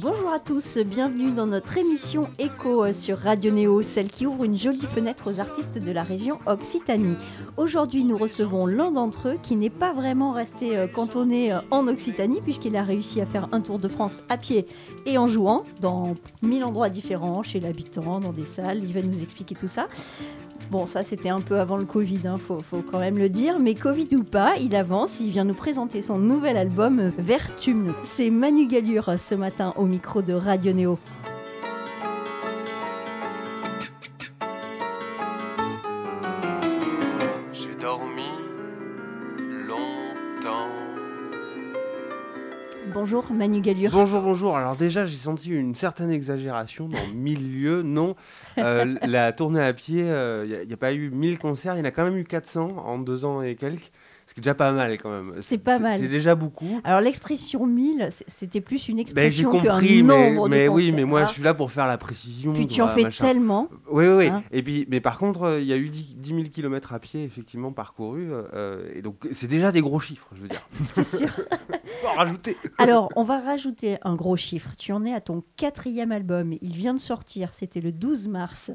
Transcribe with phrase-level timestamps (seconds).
[0.00, 4.56] Bonjour à tous, bienvenue dans notre émission Echo sur Radio Néo, celle qui ouvre une
[4.56, 7.16] jolie fenêtre aux artistes de la région Occitanie.
[7.56, 11.88] Aujourd'hui, nous recevons l'un d'entre eux qui n'est pas vraiment resté euh, cantonné euh, en
[11.88, 14.66] Occitanie puisqu'il a réussi à faire un tour de France à pied
[15.04, 18.84] et en jouant dans mille endroits différents, chez l'habitant, dans des salles.
[18.84, 19.88] Il va nous expliquer tout ça.
[20.70, 23.74] Bon, ça c'était un peu avant le Covid, il faut, quand même le dire, mais
[23.74, 27.94] Covid ou pas, il avance, il vient nous présenter son nouvel album euh, Vertum.
[28.16, 30.98] C'est Manu Galure ce matin au micro de Radio Néo.
[43.30, 43.90] Manu Galure.
[43.92, 44.56] Bonjour, bonjour.
[44.56, 47.82] Alors déjà, j'ai senti une certaine exagération dans mille lieux.
[47.82, 48.16] Non,
[48.58, 51.84] Euh, la tournée à pied, il n'y a, pas eu 1000 concerts, il y en
[51.84, 53.90] a quand même eu 400 en deux ans et quelques.
[54.26, 55.36] Ce qui est déjà pas mal quand même.
[55.40, 55.98] C'est pas mal.
[56.02, 56.82] C'est déjà beaucoup.
[56.84, 61.04] Alors l'expression 1000, c- c'était plus une Ben, expression qu'un compris, mais, de oui, mais
[61.06, 62.52] moi je suis là pour faire la précision.
[62.52, 63.24] Puis tu en fais machin.
[63.26, 63.68] tellement.
[63.90, 64.26] Oui, oui, oui.
[64.26, 66.92] Hein Et puis, mais par contre, euh, il y a eu 10, 10 000 km
[66.92, 68.28] à pied, effectivement, parcourus.
[68.52, 70.68] euh, et donc, c'est déjà des gros chiffres, je veux dire.
[70.92, 71.28] C'est sûr.
[72.78, 74.70] Alors, on va rajouter un gros chiffre.
[74.76, 76.54] Tu en es à ton quatrième album.
[76.60, 77.52] Il vient de sortir.
[77.52, 78.70] C'était le 12 mars.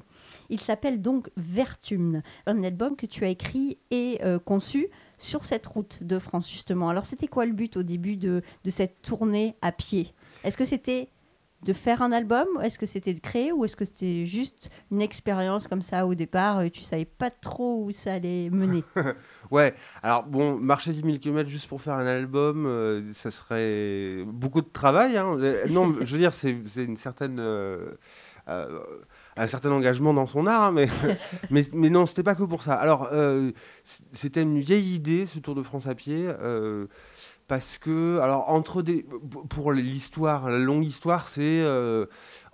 [0.50, 2.22] Il s'appelle donc Vertum.
[2.46, 6.90] Un album que tu as écrit et euh, conçu sur cette route de France, justement.
[6.90, 10.14] Alors, c'était quoi le but au début de, de cette tournée à pied?
[10.44, 11.10] Est-ce que c'était
[11.66, 15.02] de faire un album Est-ce que c'était de créer Ou est-ce que c'était juste une
[15.02, 18.84] expérience comme ça au départ euh, Tu savais pas trop où ça allait mener?
[19.52, 24.24] Ouais, alors bon, marcher 10 000 km juste pour faire un album, euh, ça serait
[24.26, 25.18] beaucoup de travail.
[25.18, 25.38] hein.
[25.40, 27.38] Euh, Non, je veux dire, c'est une certaine.
[27.40, 27.92] euh,
[28.50, 28.80] euh,
[29.38, 30.88] un certain engagement dans son art, hein, mais,
[31.50, 32.74] mais, mais non, c'était pas que pour ça.
[32.74, 33.10] Alors,
[34.12, 36.30] c'était une vieille idée, ce Tour de France à pied,
[37.48, 39.06] parce que, alors, entre des.
[39.50, 41.42] Pour l'histoire, la longue histoire, c'est.
[41.42, 42.06] euh,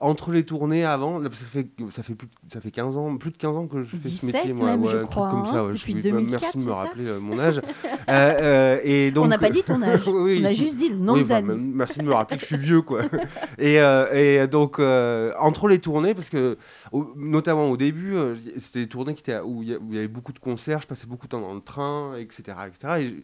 [0.02, 3.38] entre les tournées avant, ça fait, ça, fait plus, ça fait 15 ans, plus de
[3.38, 4.68] 15 ans que je fais ce 17 métier, moi.
[4.78, 6.64] même, je un truc crois, comme hein, ça, ouais, je depuis suis- 2004, Merci de
[6.64, 7.60] me rappeler euh, mon âge.
[8.08, 10.02] Euh, et donc, On n'a pas dit ton âge.
[10.08, 11.48] Oui, On a juste dit le nombre oui, d'années.
[11.50, 13.02] même- merci de me rappeler que je suis vieux, quoi.
[13.60, 13.76] et,
[14.14, 16.58] et donc, entre les tournées, parce que,
[16.94, 18.16] au- notamment au début,
[18.58, 21.26] c'était des tournées qui étaient, où il y, avait beaucoup de concerts, je passais beaucoup
[21.28, 22.44] de temps dans le train, etc.
[22.68, 22.94] etc.
[23.02, 23.24] et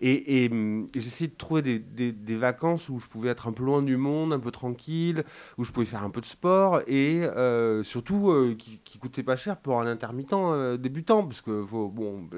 [0.00, 3.48] et, et, hum, et j'essayais de trouver des, des- des vacances où je pouvais être
[3.48, 5.24] un peu loin du monde, un peu tranquille,
[5.58, 9.22] où je pouvais faire un peu de sport et euh, surtout euh, qui, qui coûtait
[9.22, 12.28] pas cher pour un intermittent euh, débutant, parce que faut, bon,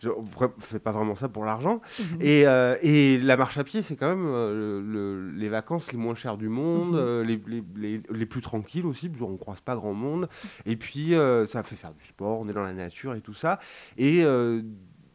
[0.00, 1.80] je ne fais pas vraiment ça pour l'argent.
[1.98, 2.18] Mhm.
[2.20, 2.40] Et,
[2.82, 6.48] et la marche à pied, c'est quand même le- les vacances les moins chères du
[6.48, 7.22] monde, Mhm.
[7.26, 10.28] les, les- les- les plus tranquilles aussi, parce qu'on ne croise pas grand monde.
[10.66, 11.12] Et puis,
[11.46, 13.58] ça fait faire du sport, on est dans la nature et tout ça.
[13.98, 14.24] Et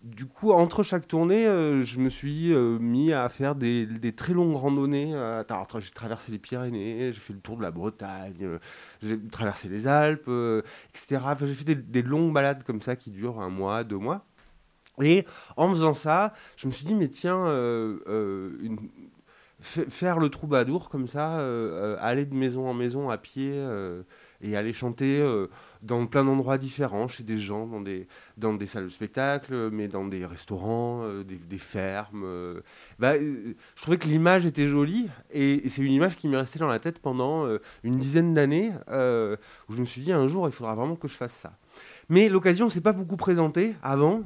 [0.03, 4.33] du coup, entre chaque tournée, euh, je me suis euh, mis à faire des, très
[4.33, 5.13] longues randonnées.
[5.13, 5.43] Euh,
[5.79, 8.59] j'ai traversé les Pyrénées, j'ai fait le tour de la Bretagne,
[9.01, 10.29] j'ai traversé les Alpes,
[10.93, 11.21] etc.
[11.25, 14.25] Enfin, j'ai fait des, longues balades comme ça qui durent un mois, deux mois.
[15.01, 17.45] Et en faisant ça, je me suis dit, mais tiens,
[19.61, 21.39] faire le troubadour comme ça,
[21.99, 23.61] aller de maison en maison à pied
[24.41, 25.47] et aller chanter euh,
[25.81, 28.07] dans plein d'endroits différents, chez des gens, dans des,
[28.37, 32.23] dans des salles de spectacle, mais dans des restaurants, euh, des, fermes.
[32.25, 32.61] euh.
[32.99, 36.67] Bah, je trouvais que l'image était jolie et, c'est une image qui m'est restée dans
[36.67, 37.47] la tête pendant
[37.83, 41.13] une dizaine d'années où je me suis dit un jour il faudra vraiment que je
[41.13, 41.53] fasse ça.
[42.09, 44.23] Mais l'occasion ne s'est pas beaucoup présentée avant.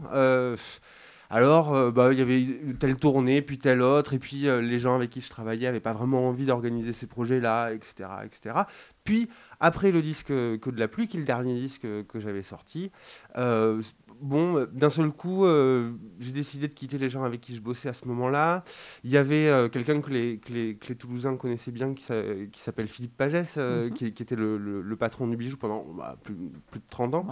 [1.33, 4.77] Alors, euh, bah, il y avait telle tournée, puis telle autre, et puis euh, les
[4.77, 8.55] gens avec qui je travaillais n'avaient pas vraiment envie d'organiser ces projets-là, etc., etc.
[9.03, 9.29] Puis,
[9.59, 12.19] après le disque euh, Que de la pluie, qui est le dernier disque euh, que
[12.19, 12.91] j'avais sorti,
[13.35, 13.81] euh,
[14.23, 17.61] bon, euh, d'un seul coup, euh, j'ai décidé de quitter les gens avec qui je
[17.61, 18.63] bossais à ce moment-là.
[19.03, 22.03] Il y avait euh, quelqu'un que les, que, les, que les Toulousains connaissaient bien, qui,
[22.03, 23.91] s'a- qui s'appelle Philippe Pagès, Mhm.
[23.93, 26.35] qui, qui était le, le- le patron du bijou pendant bah, plus,
[26.71, 27.27] plus de 30 ans.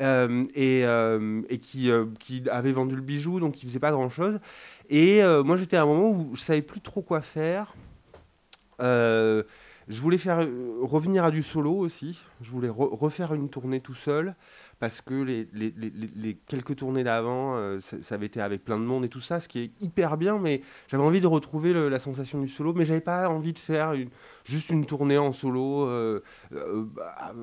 [0.00, 0.46] Ouais.
[0.54, 0.80] Et,
[1.48, 4.40] et qui, qui avait vendu le bijou, donc qui faisait pas grand chose.
[4.88, 7.74] Et euh, moi, j'étais à un moment où je savais plus trop quoi faire.
[8.80, 9.42] Euh,
[9.88, 12.18] je voulais faire euh, revenir à du solo aussi.
[12.42, 14.34] Je voulais re- refaire une tournée tout seul
[14.80, 19.10] parce que les, quelques tournées d'avant, euh, ça, avait été avec plein de monde et
[19.10, 20.38] tout ça, ce qui est hyper bien.
[20.38, 23.94] Mais j'avais envie de retrouver la sensation du solo, mais j'avais pas envie de faire
[24.44, 25.84] juste une tournée en solo.
[25.84, 26.22] euh,
[26.52, 27.34] euh, bah,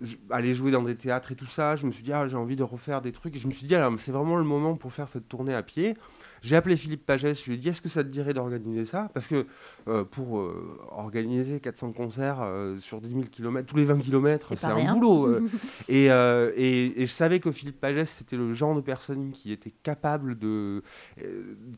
[0.00, 1.76] je- aller jouer dans des théâtres et tout ça.
[1.76, 3.36] Je me suis dit, ah, j'ai envie de refaire des trucs.
[3.36, 5.62] Et je me suis dit, alors, c'est vraiment le moment pour faire cette tournée à
[5.62, 5.96] pied.
[6.42, 9.08] J'ai appelé Philippe Pagès, je lui ai dit est-ce que ça te dirait d'organiser ça?
[9.14, 9.46] Parce que
[9.88, 14.52] euh, pour euh, organiser 400 concerts euh, sur 10 000 km, tous les 20 km,
[14.54, 14.94] C'est un rien.
[14.94, 15.40] boulot.
[15.88, 19.72] et, et- et je savais que Philippe Pagès, c'était le genre de personne qui était
[19.82, 20.82] capable de.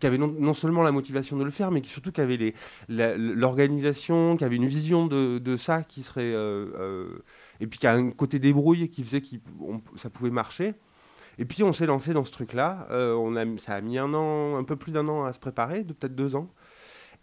[0.00, 2.52] qui avait non, non seulement la motivation de le faire, mais qui surtout qui avait
[2.88, 6.34] l'organisation, qui avait une vision de, de ça qui serait.
[7.60, 9.26] Et puis qui a un côté débrouille qui faisait que
[9.96, 10.74] ça pouvait marcher.
[11.38, 12.88] Et puis on s'est lancé dans ce truc-là.
[12.90, 16.14] Euh, ça a mis un an, un peu plus d'un an à se préparer, peut-être
[16.14, 16.50] deux ans.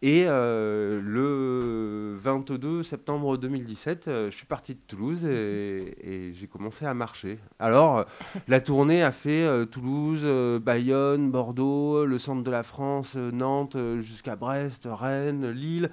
[0.02, 6.86] Et euh, le 22 septembre 2017, euh, je suis parti de Toulouse et, j'ai commencé
[6.86, 7.40] à marcher.
[7.60, 8.06] Alors,
[8.48, 10.26] la tournée a fait Toulouse,
[10.62, 15.90] Bayonne, Bordeaux, le centre de la France, Nantes, jusqu'à Brest, Rennes, Lille.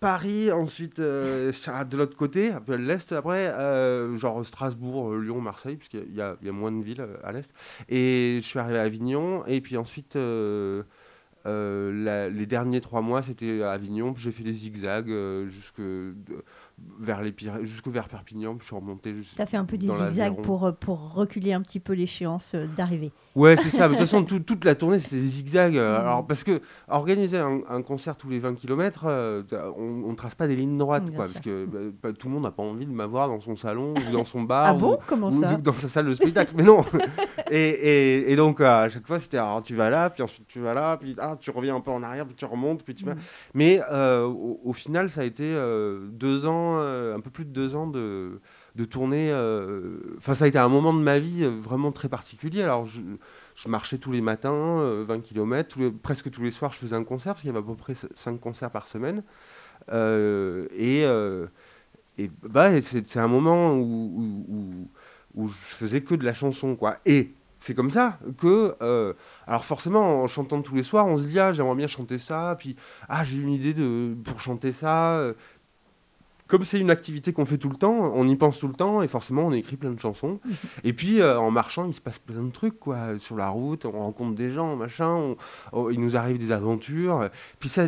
[0.00, 1.52] Paris, ensuite euh,
[1.88, 6.10] de l'autre côté, un peu à l'est après, euh, genre Strasbourg, euh, Lyon, Marseille, puisqu'il
[6.14, 7.52] y, y a- moins de villes euh, à l'est.
[7.90, 10.82] Et je suis arrivé à Avignon, et puis ensuite, euh,
[11.46, 15.10] la- les derniers trois mois, c'était à Avignon, puis j'ai fait des zigzags
[15.48, 15.80] jusque
[16.98, 19.14] vers les jusqu'au vers Perpignan, puis je suis remonté.
[19.36, 23.12] Tu as fait un peu des zigzags pour, pour reculer un petit peu l'échéance d'arrivée.
[23.36, 23.86] Ouais, c'est ça.
[23.86, 25.76] De toute façon, tout- toute la tournée, c'était des zigzags.
[25.76, 26.00] euh.
[26.00, 29.06] Alors, parce que organiser un, un concert tous les 20 km,
[29.76, 31.32] on ne trace pas des lignes droites, Bien quoi, sûr.
[31.34, 31.66] parce que
[32.02, 34.42] bah, tout le monde n'a pas envie de m'avoir dans son salon ou dans son
[34.42, 34.64] bar.
[34.66, 35.54] Ah ou- bon Comment ou ça?
[35.54, 36.52] dans sa salle de spectacle.
[36.56, 36.84] Mais non.
[37.50, 40.46] et, et- et donc, euh, à chaque fois, c'était alors, tu vas là, puis ensuite
[40.48, 42.94] tu vas là, puis ah, tu reviens un peu en arrière, puis tu remontes, puis
[42.94, 43.14] tu vas.
[43.14, 43.20] Mhm.
[43.54, 47.44] Mais euh, au, au final, ça a été euh, deux ans, euh, un peu plus
[47.44, 48.40] de deux ans de,
[48.76, 49.30] de tournée.
[49.30, 52.62] euh, Enfin, ça a été un moment de ma vie euh, vraiment très particulier.
[52.62, 53.00] Alors, je,
[53.68, 57.34] marchais tous les matins, euh, 20 km, presque tous les soirs, je faisais un concert,
[57.34, 59.22] parce qu'il y avait à peu près 5 concerts par semaine.
[59.92, 61.46] Euh, et, euh,
[62.42, 64.88] bah, c'est un moment où,
[65.36, 66.96] je faisais que de la chanson, quoi.
[67.06, 69.12] Et c'est comme ça que, euh,
[69.46, 72.56] alors forcément, en chantant tous les soirs, on se dit ah j'aimerais bien chanter ça,
[72.58, 72.74] puis
[73.08, 75.32] ah j'ai une idée de pour chanter ça.
[76.50, 79.02] Comme c'est une activité qu'on fait tout le temps, on y pense tout le temps
[79.02, 80.40] et forcément on écrit plein de chansons.
[80.84, 83.18] Et puis euh, en marchant, il se passe plein de trucs quoi.
[83.18, 85.08] Sur la route, on rencontre des gens, machin.
[85.14, 85.36] on-
[85.72, 87.28] on- il nous arrive des aventures.
[87.60, 87.84] Puis ça,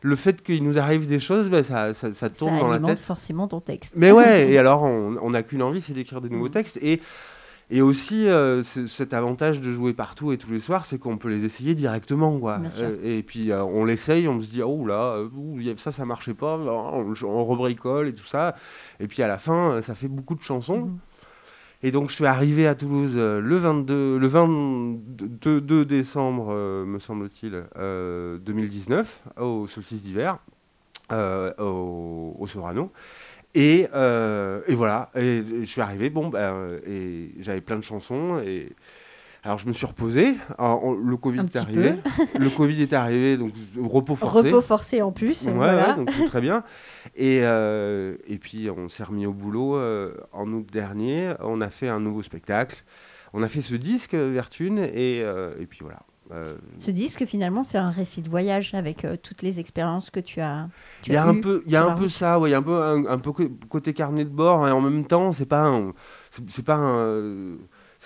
[0.00, 2.74] le fait qu'il nous arrive des choses, ben, ça, ça, ça tourne Ça dans la
[2.76, 3.00] alimente tête.
[3.00, 3.92] forcément ton texte.
[3.96, 6.50] Mais ouais, et alors on n'a qu'une envie, c'est d'écrire des nouveaux Mhm.
[6.52, 6.78] textes.
[6.82, 7.00] Et,
[7.70, 11.16] et aussi, euh, ce- cet avantage de jouer partout et tous les soirs, c'est qu'on
[11.18, 12.38] peut les essayer directement.
[12.38, 12.58] Quoi.
[12.84, 16.34] Euh, et puis euh, on l'essaye, on se dit, oh là, ouh, ça, ça marchait
[16.34, 18.54] pas, on, on rebricole et tout ça.
[19.00, 20.82] Et puis à la fin, ça fait beaucoup de chansons.
[20.86, 20.98] Mhm.
[21.82, 26.54] Et donc je suis arrivé à Toulouse le 22, le 22 2 décembre,
[26.86, 30.38] me semble-t-il, euh, 2019, au solstice d'hiver,
[31.12, 32.90] au, au Sorano.
[33.58, 37.82] Et, euh, et voilà, et je suis arrivé, bon, ben, euh, et j'avais plein de
[37.82, 38.38] chansons.
[38.44, 38.68] Et
[39.42, 40.34] alors je me suis reposé.
[40.58, 41.94] Alors, on- le Covid Un est arrivé.
[42.38, 44.48] Le Covid est arrivé, donc repos forcé.
[44.50, 45.46] Repos forcé en plus.
[45.46, 45.90] Ouais, voilà.
[45.90, 46.64] ouais, donc c'est très bien.
[47.14, 51.32] Et, euh, et puis on s'est remis au boulot euh, en août dernier.
[51.40, 52.84] On a fait un nouveau spectacle.
[53.32, 56.00] On a fait ce disque Vertune et, et puis voilà.
[56.32, 60.20] Euh, Ce disque, finalement, c'est un récit de voyage avec euh, toutes les expériences que
[60.20, 60.68] tu as.
[61.06, 62.58] Il y a un peu, il y a un peu ça, ouais, il y a
[62.58, 63.32] un peu un, un peu
[63.68, 65.92] côté carnet de bord et en même temps c'est pas un,
[66.48, 67.56] c'est pas un,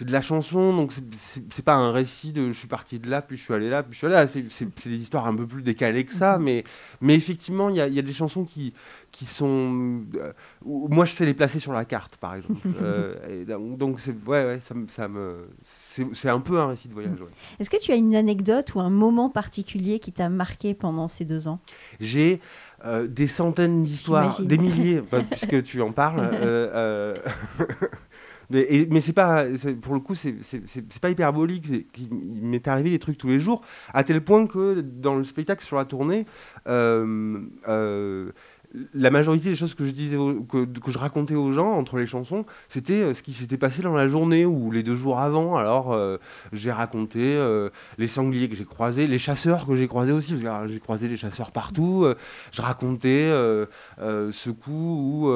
[0.00, 3.20] c'est de la chanson donc c'est- pas un récit de je suis parti de là
[3.20, 4.26] puis je suis allé là puis je suis allé là.
[4.26, 6.44] C'est des histoires un peu plus décalées que ça, Mhm.
[6.44, 6.64] mais
[7.02, 8.72] mais effectivement il y a, il y a des chansons qui
[9.12, 10.32] qui sont, euh,
[10.64, 12.60] moi je sais les placer sur la carte par exemple.
[12.82, 13.44] Euh, et
[13.76, 17.20] donc c'est ouais ouais ça ça me c'est un peu un récit de voyage.
[17.20, 17.28] ouais.
[17.58, 21.26] Est-ce que tu as une anecdote ou un moment particulier qui t'a marqué pendant ces
[21.26, 21.58] deux ans?
[22.00, 22.40] J'ai
[22.86, 26.22] euh, des centaines d'histoires, des milliers, bah, puisque tu en parles.
[28.50, 29.44] mais c'est pas,
[29.80, 31.68] pour le coup, c'est pas hyperbolique.
[31.96, 33.62] Il m'est arrivé des trucs tous les jours,
[33.94, 36.26] à tel point que dans le spectacle sur la tournée,
[36.68, 38.30] euh, euh,
[38.94, 40.16] la majorité des choses que je disais,
[40.48, 43.82] que, que je racontais aux gens entre les chansons, c'était euh, ce qui s'était passé
[43.82, 45.56] dans la journée ou les deux jours avant.
[45.56, 45.96] Alors,
[46.52, 47.38] j'ai raconté
[47.98, 51.52] les sangliers que j'ai croisés, les chasseurs que j'ai croisés aussi, j'ai croisé les chasseurs
[51.52, 52.06] partout.
[52.52, 53.30] je racontais
[53.98, 55.32] ce coup où,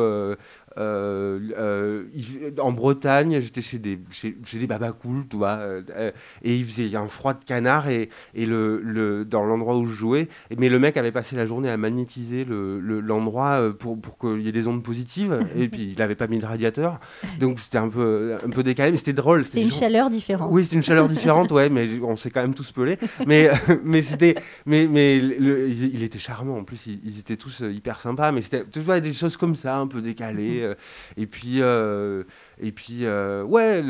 [0.78, 6.10] euh, euh, il- en Bretagne, j'étais chez des, chez, chez des babacools, tu vois, euh,
[6.42, 9.92] et il faisait un froid de canard, et, et le, le, dans l'endroit où je
[9.94, 14.00] jouais, mais le mec avait passé la journée à magnétiser le- le- l'endroit euh, pour,
[14.00, 17.00] pour qu'il y ait des ondes positives, et puis il n'avait pas mis de radiateur,
[17.40, 19.44] donc c'était un peu, un peu décalé, mais c'était drôle.
[19.44, 20.48] C'était une gens- chaleur différente.
[20.52, 22.98] oui, c'est une chaleur différente, ouais, mais on s'est quand même tous pelés.
[23.26, 23.50] Mais,
[23.84, 24.34] mais c'était,
[24.66, 26.56] mais, mais le- il il était charmant.
[26.58, 28.32] En plus, ils, ils étaient tous hyper sympas.
[28.32, 30.60] Mais c'était, tu vois, des choses comme ça, un peu décalées.
[30.64, 30.74] Euh,
[31.16, 32.24] et puis, euh,
[32.58, 33.82] et puis, euh, ouais,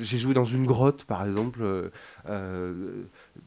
[0.00, 1.90] j'ai joué dans une grotte, par exemple.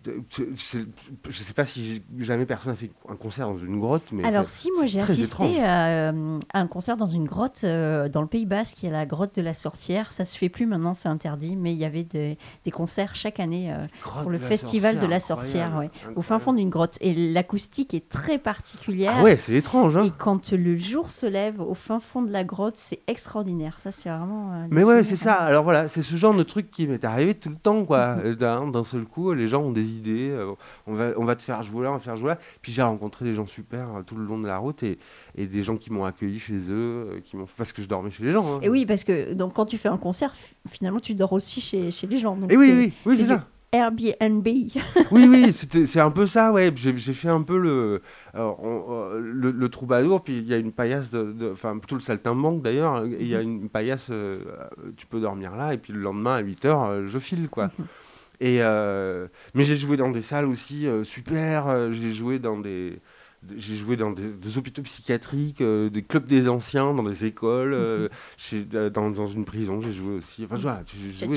[0.08, 0.86] Euh, euh,
[1.27, 4.50] je sais pas si jamais personne n'a fait un concert dans une grotte, mais alors
[4.50, 8.88] si moi j'ai assisté à, un concert dans une grotte dans le Pays Basque, qui
[8.88, 10.12] est la grotte de la sorcière.
[10.12, 12.38] Ça se fait plus maintenant, c'est interdit, mais il y avait des,
[12.72, 13.74] concerts chaque année
[14.04, 15.84] pour le festival de la sorcière,
[16.15, 16.98] au fin fond d'une grotte.
[17.01, 19.13] Et l'acoustique est très particulière.
[19.18, 19.98] Ah ouais, c'est étrange.
[19.98, 20.06] Hein.
[20.06, 23.80] Et quand le jour se lève au fin fond de la grotte, c'est extraordinaire.
[23.80, 24.68] Ça, c'est vraiment.
[24.70, 25.36] mais ouais, c'est ça.
[25.36, 28.15] Alors voilà, c'est ce genre de truc qui m'est arrivé tout le temps, quoi.
[28.36, 30.29] D'un seul coup, les gens ont des idées.
[30.32, 30.53] Euh,
[30.88, 32.39] on, va, on va te faire jouer là, on va te faire jouer là.
[32.62, 34.98] Puis j'ai rencontré des gens super euh, tout le long de la route et,
[35.36, 38.10] et des gens qui m'ont accueilli chez eux, euh, qui m'ont parce que je dormais
[38.10, 38.55] chez les gens.
[38.55, 38.60] Hein.
[38.62, 40.34] Et oui, parce que donc quand tu fais un concert,
[40.70, 42.36] finalement tu dors aussi chez, chez les gens.
[42.36, 43.46] Donc et oui, oui, oui, c'est ça.
[43.72, 44.48] Airbnb.
[45.12, 46.72] oui, oui, c'est un peu ça, ouais.
[46.74, 48.01] J'ai fait un peu le,
[48.34, 53.05] le, le, troubadour, puis il y a une paillasse, de, enfin plutôt le saltimbanque d'ailleurs,
[53.05, 53.63] il y a mhm.
[53.63, 54.12] une paillasse,
[54.96, 57.70] tu peux dormir là, et puis le lendemain à 8h, je file, quoi.
[58.39, 61.68] Et, euh, mais j'ai joué dans des salles aussi euh, super.
[61.68, 63.00] Euh, j'ai joué dans des,
[63.56, 68.10] j'ai joué dans des, hôpitaux psychiatriques, des clubs des anciens, dans des écoles, mhm.
[68.38, 69.82] chez, dans, dans, une prison.
[69.82, 70.46] J'ai joué aussi.
[70.46, 70.72] Enfin, joué,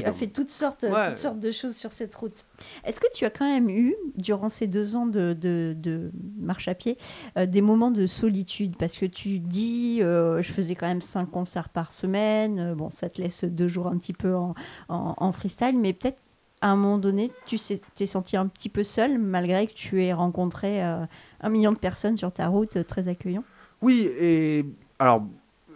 [0.00, 2.47] tu as fait toutes sortes, toutes sortes de choses sur cette route.
[2.85, 6.69] Est-ce que tu as quand même eu, durant ces deux ans de, de, de marche
[6.69, 6.97] à pied,
[7.37, 8.76] des moments de solitude?
[8.76, 12.75] Parce que tu dis, je faisais quand même cinq concerts par semaine.
[12.75, 14.55] bon, ça te laisse deux jours un petit peu en,
[14.88, 16.23] en, en freestyle, mais peut-être
[16.61, 17.59] à un moment donné, tu
[17.95, 21.05] t'es senti un petit peu seul, malgré que tu aies rencontré euh,
[21.41, 23.45] un million de personnes sur ta route, euh, très accueillant
[23.83, 24.65] Oui, et
[24.99, 25.25] alors,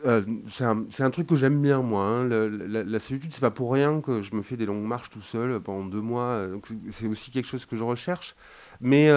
[0.05, 2.05] euh, c'est un, truc que j'aime bien, moi.
[2.05, 2.29] Hein.
[2.29, 5.23] la, la, solitude, c'est pas pour rien que je me fais des longues marches tout
[5.23, 6.45] seul pendant deux mois.
[6.91, 8.35] C'est aussi quelque chose que je recherche.
[8.81, 9.09] Mais,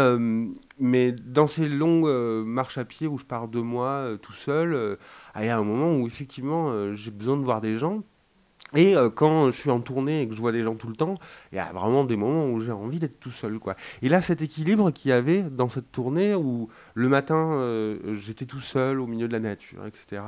[0.78, 5.00] mais dans ces longues marches à pied où je pars deux mois tout seul,
[5.36, 8.04] il y a un moment où effectivement j'ai besoin de voir des gens
[8.74, 10.96] et euh, quand je suis en tournée et que je vois des gens tout le
[10.96, 11.16] temps,
[11.52, 13.60] il y a vraiment des moments où j'ai envie d'être tout seul.
[13.60, 13.76] Quoi.
[14.02, 18.46] Et là, cet équilibre qu'il y avait dans cette tournée où le matin, euh, j'étais
[18.46, 20.22] tout seul au milieu de la nature, etc.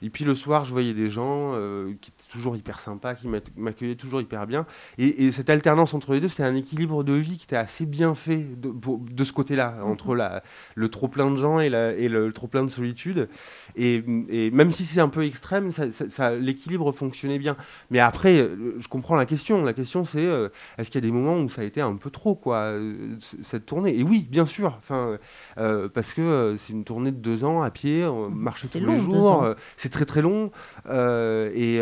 [0.00, 3.28] Et puis le soir, je voyais des gens euh, qui étaient toujours hyper sympas, qui
[3.56, 4.66] m'accueillaient toujours hyper bien.
[4.98, 8.14] Et, cette alternance entre les deux, c'était un équilibre de vie qui était assez bien
[8.14, 10.42] fait de, de ce côté-là, entre la,
[10.74, 13.28] le trop plein de gens et, la, et le, trop plein de solitude.
[13.76, 17.56] Et, et même si c'est un peu extrême, ça, ça, l'équilibre fonctionnait bien.
[17.90, 19.62] Mais après, euh, je comprends la question.
[19.62, 20.48] La question, c'est euh,
[20.78, 23.16] est-ce qu'il y a des moments où ça a été un peu trop, quoi, euh,
[23.40, 23.98] cette tournée?
[23.98, 24.78] Et oui, bien sûr.
[24.78, 25.18] Enfin,
[25.94, 28.34] parce que c'est une tournée de deux ans à pied, on mmh.
[28.34, 29.54] marche tous les jours.
[29.76, 30.50] c'est très très long.
[30.86, 31.80] et,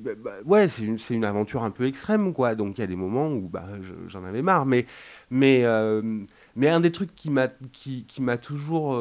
[0.00, 2.54] bah, bah, ouais, c'est une, une, aventure un peu extrême, quoi.
[2.54, 3.66] Donc il y a des moments où bah,
[4.08, 4.66] j'en avais marre.
[4.66, 4.86] Mais,
[5.30, 5.64] mais,
[6.56, 8.98] mais un des trucs qui m'a qui, qui m'a toujours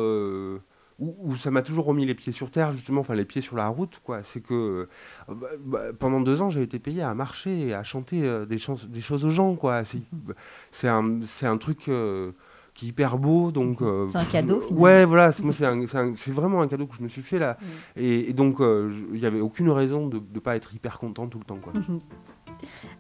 [1.00, 3.68] où, ça m'a toujours remis les pieds sur terre, justement, enfin les pieds sur la
[3.68, 4.24] route, quoi.
[4.24, 7.84] C'est que euh, bah, bah, pendant deux ans, j'ai été payé à marcher et à
[7.84, 9.84] chanter euh, des, des choses aux gens, quoi.
[10.72, 12.32] C'est un, un truc euh,
[12.77, 13.79] qui est hyper beau, donc.
[14.10, 14.62] c'est un cadeau.
[14.62, 14.81] Finalement.
[14.81, 15.31] Ouais, voilà.
[15.43, 17.57] Moi, c'est vraiment un cadeau que je me suis fait là,
[17.96, 21.46] et, donc il n'y avait aucune raison de ne pas être hyper content tout le
[21.46, 21.74] temps, quoi.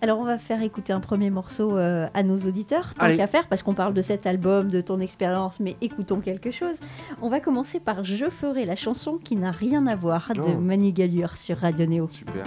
[0.01, 3.47] Alors on va faire écouter un premier morceau euh, à nos auditeurs, tant qu'à faire,
[3.47, 6.79] parce qu'on parle de cet album, de ton expérience, mais écoutons quelque chose.
[7.21, 10.59] On va commencer par Je ferai la chanson qui n'a rien à voir de oh.
[10.59, 12.07] Manu Galure sur Radio Néo.
[12.09, 12.45] Super.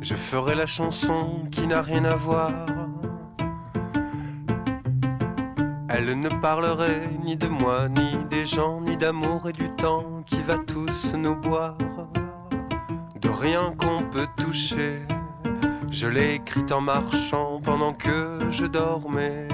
[0.00, 2.79] Je ferai la chanson qui n'a rien à voir.
[5.92, 10.40] Elle ne parlerait ni de moi, ni des gens, ni d'amour et du temps qui
[10.40, 11.76] va tous nous boire
[13.20, 15.02] de rien qu'on peut toucher.
[15.90, 19.48] Je l'ai écrite en marchant pendant que je dormais.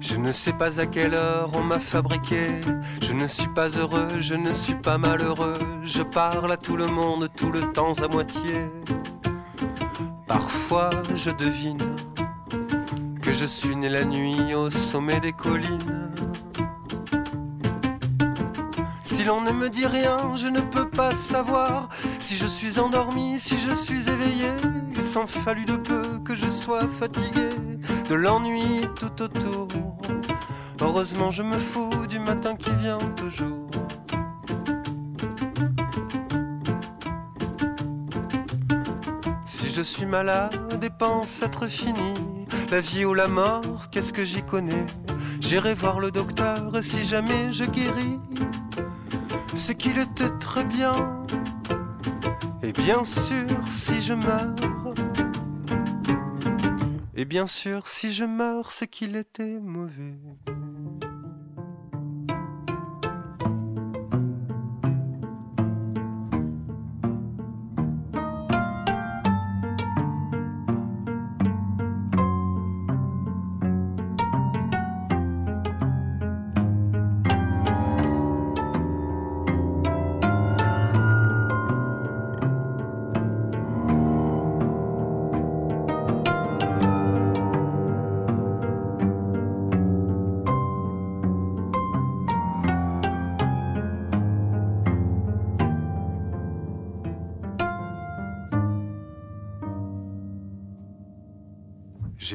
[0.00, 2.60] Je ne sais pas à quelle heure on m'a fabriqué.
[3.02, 5.58] Je ne suis pas heureux, je ne suis pas malheureux.
[5.82, 8.70] Je parle à tout le monde tout le temps à moitié.
[10.26, 11.78] Parfois je devine
[13.20, 16.02] que je suis né la nuit au sommet des collines
[19.22, 21.88] si l'on ne me dit rien, je ne peux pas savoir
[22.18, 24.48] si je suis endormi, si je suis éveillé.
[24.96, 27.50] Il s'en fallut de peu que je sois fatigué
[28.08, 29.68] de l'ennui tout autour.
[30.80, 33.68] Heureusement, je me fous du matin qui vient toujours.
[39.74, 42.14] Je suis malade et pense être fini,
[42.70, 44.86] la vie ou la mort, qu'est-ce que j'y connais?
[45.40, 48.18] J'irai voir le docteur si jamais je guéris
[49.54, 51.22] c'est qu'il était très bien.
[52.62, 54.94] Et bien sûr, si je meurs,
[57.14, 60.14] et bien sûr, si je meurs, c'est qu'il était mauvais.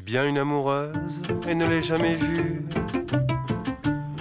[0.08, 2.66] Bien une amoureuse et ne l'ai jamais vue.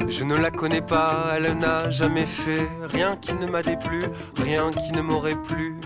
[0.08, 4.02] Je ne la connais pas, elle n'a jamais fait rien qui ne m'a déplu,
[4.36, 5.76] rien qui ne m'aurait plu.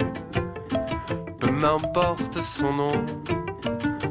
[1.38, 3.04] Peu m'importe son nom,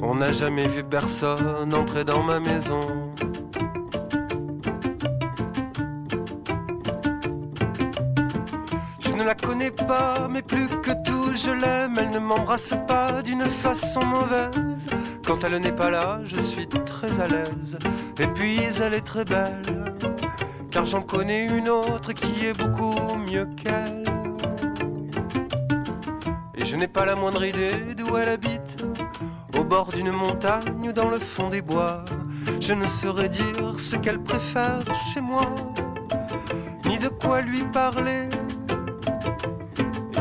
[0.03, 2.81] on n'a jamais vu personne entrer dans ma maison.
[8.99, 11.08] Je ne la connais pas, mais plus que tout,
[11.39, 11.95] je l'aime.
[11.97, 14.87] Elle ne m'embrasse pas d'une façon mauvaise.
[15.25, 17.77] Quand elle n'est pas là, je suis très à l'aise.
[18.19, 19.95] Et puis elle est très belle,
[20.71, 24.03] car j'en connais une autre qui est beaucoup mieux qu'elle.
[26.55, 28.83] Et je n'ai pas la moindre idée d'où elle habite,
[29.57, 32.03] au bord d'une montagne ou dans le fond des bois.
[32.59, 34.81] Je ne saurais dire ce qu'elle préfère
[35.13, 35.45] chez moi,
[36.85, 38.29] ni de quoi lui parler.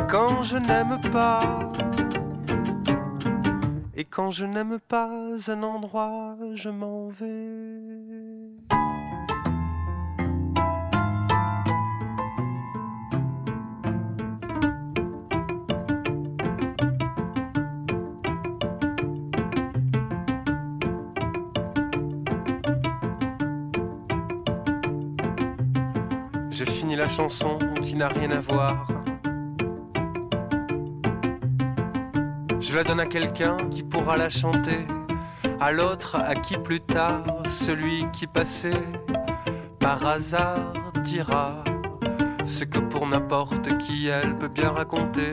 [0.09, 1.71] Quand je n'aime pas,
[3.95, 5.11] et quand je n'aime pas
[5.49, 7.29] un endroit, je m'en vais.
[26.51, 28.98] J'ai fini la chanson qui n'a rien à voir.
[32.69, 34.87] Je la donne à quelqu'un qui pourra la chanter,
[35.59, 38.85] à l'autre à qui plus tard celui qui passait
[39.81, 41.65] par hasard dira
[42.45, 45.33] ce que pour n'importe qui elle peut bien raconter.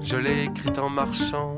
[0.00, 1.49] Je l'ai écrite en marchant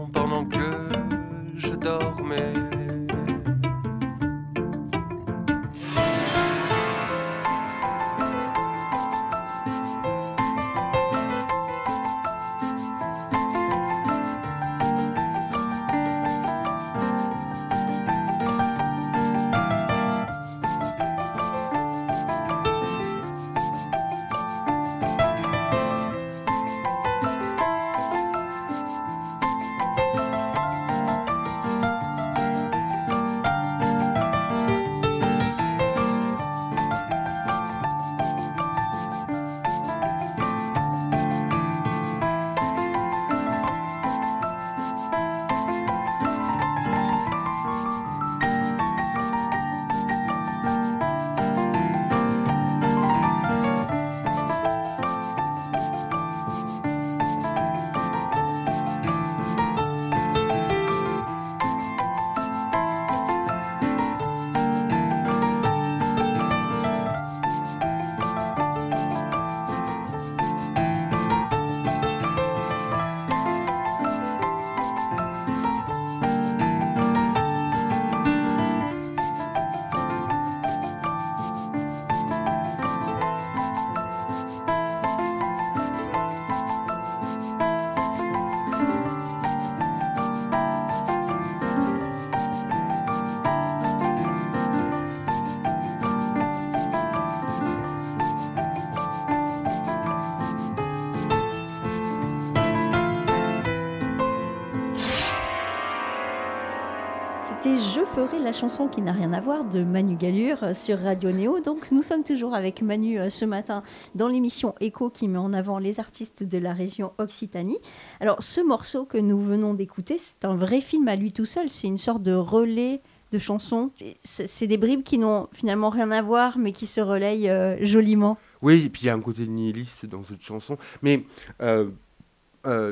[107.78, 111.30] Je ferai la chanson qui n'a rien à voir de Manu Galure euh, sur Radio
[111.30, 111.61] Néo.
[111.61, 113.82] Donc nous sommes toujours avec Manu euh, ce matin
[114.14, 117.78] dans l'émission Echo qui met en avant les artistes de la région Occitanie.
[118.20, 121.70] Alors ce morceau que nous venons d'écouter, c'est un vrai film à lui tout seul.
[121.70, 123.00] C'est une sorte de relais
[123.32, 123.90] de chansons.
[124.24, 128.37] C'est des bribes qui n'ont finalement rien à voir mais qui se relayent euh, joliment.
[128.61, 130.76] Oui, et puis il y a un côté nihiliste dans cette chanson.
[131.00, 131.24] Mais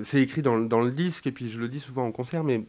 [0.02, 2.64] c'est écrit dans, dans le disque, et puis je le dis souvent en concert, mais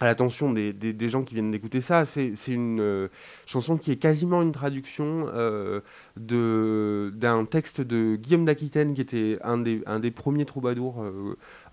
[0.00, 3.08] à l'attention des, gens qui viennent d'écouter ça, c'est une euh,
[3.46, 5.80] chanson qui est quasiment une traduction euh,
[6.16, 11.04] d'un texte de Guillaume d'Aquitaine, qui était un des, un des premiers troubadours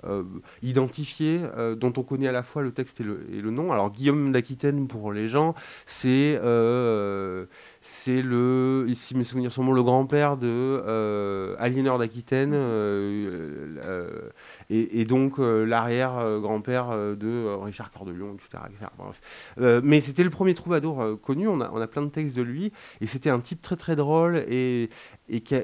[0.04, 0.24] euh,
[0.62, 1.40] identifiés,
[1.78, 3.72] dont on connaît à la fois le texte et le, nom.
[3.72, 5.56] Alors Guillaume d'Aquitaine, pour les gens,
[5.86, 6.40] c'est
[7.84, 14.30] c'est le, si mes souvenirs sont bons, le grand-père de euh, Aliénor d'Aquitaine, euh, euh,
[14.70, 19.82] et, donc l'arrière-grand-père de Richard Cœur de etc.
[19.84, 23.08] mais c'était le premier troubadour connu, on a, on plein de textes de lui, et
[23.08, 24.90] c'était un type très très drôle, et,
[25.28, 25.56] et qui,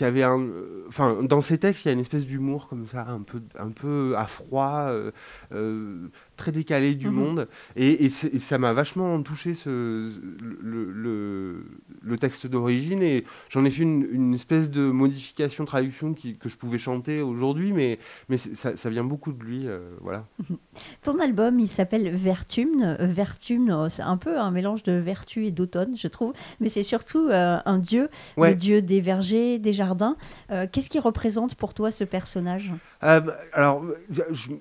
[0.00, 3.70] avait dans ses textes, il y a une espèce d'humour comme ça, un peu, un
[3.70, 4.90] peu à froid,
[6.40, 7.14] très décalé du Mhm.
[7.14, 7.48] monde.
[7.76, 9.68] Et, et c'est- et ça m'a vachement touché ce,
[10.40, 11.64] le, le-
[12.02, 13.02] le texte d'origine.
[13.02, 17.20] Et j'en ai fait une, une espèce de modification, traduction qui- que je pouvais chanter
[17.20, 17.98] aujourd'hui, mais,
[18.54, 19.66] ça, ça vient beaucoup de lui.
[19.66, 20.24] euh, voilà.
[21.02, 22.96] Ton album, il s'appelle Vertumne.
[23.00, 26.32] Vertumne, euh, c'est un peu un mélange de vertu et d'automne, je trouve.
[26.60, 28.50] Mais c'est surtout euh, un dieu, Ouais.
[28.50, 30.16] le dieu des vergers, des jardins.
[30.50, 32.72] Euh, Qu'est-ce qui représente pour toi ce personnage?
[33.02, 33.84] Bah, alors,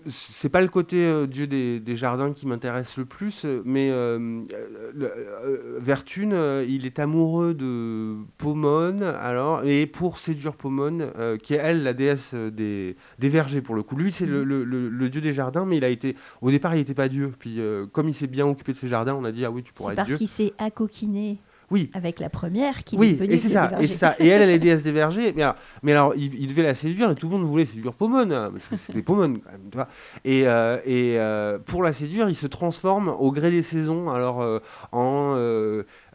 [0.09, 4.17] c'est pas le côté dieu des, des jardins qui m'intéresse le plus, mais euh,
[4.53, 11.11] euh, le- Vertune, euh, il est amoureux de Pomone, alors, et pour séduire Pomone,
[11.43, 13.95] qui est elle la déesse des, des vergers pour le coup.
[13.95, 16.93] Lui, c'est le, le- dieu des jardins, mais il a été, au départ, il n'était
[16.93, 17.31] pas dieu.
[17.37, 17.59] Puis,
[17.91, 19.89] comme il s'est bien occupé de ses jardins, on a dit ah oui, tu pourras
[19.89, 20.17] C'est être parce dieu.
[20.17, 21.37] qu'il s'est accoquiné
[21.71, 24.15] Oui, avec la première est oui, devenu et c'est ça, et c'est ça.
[24.19, 25.33] Et elle, elle est déesse des vergers.
[25.35, 27.93] Mais alors, mais alors il, il devait la séduire et tout le monde voulait séduire
[27.93, 29.87] Pomone, hein, parce que c'était Pomone quand même, tu vois.
[30.25, 34.09] Et, euh, et euh, pour la séduire, il se transforme au gré des saisons.
[34.09, 34.59] Alors, euh,
[34.91, 35.35] en,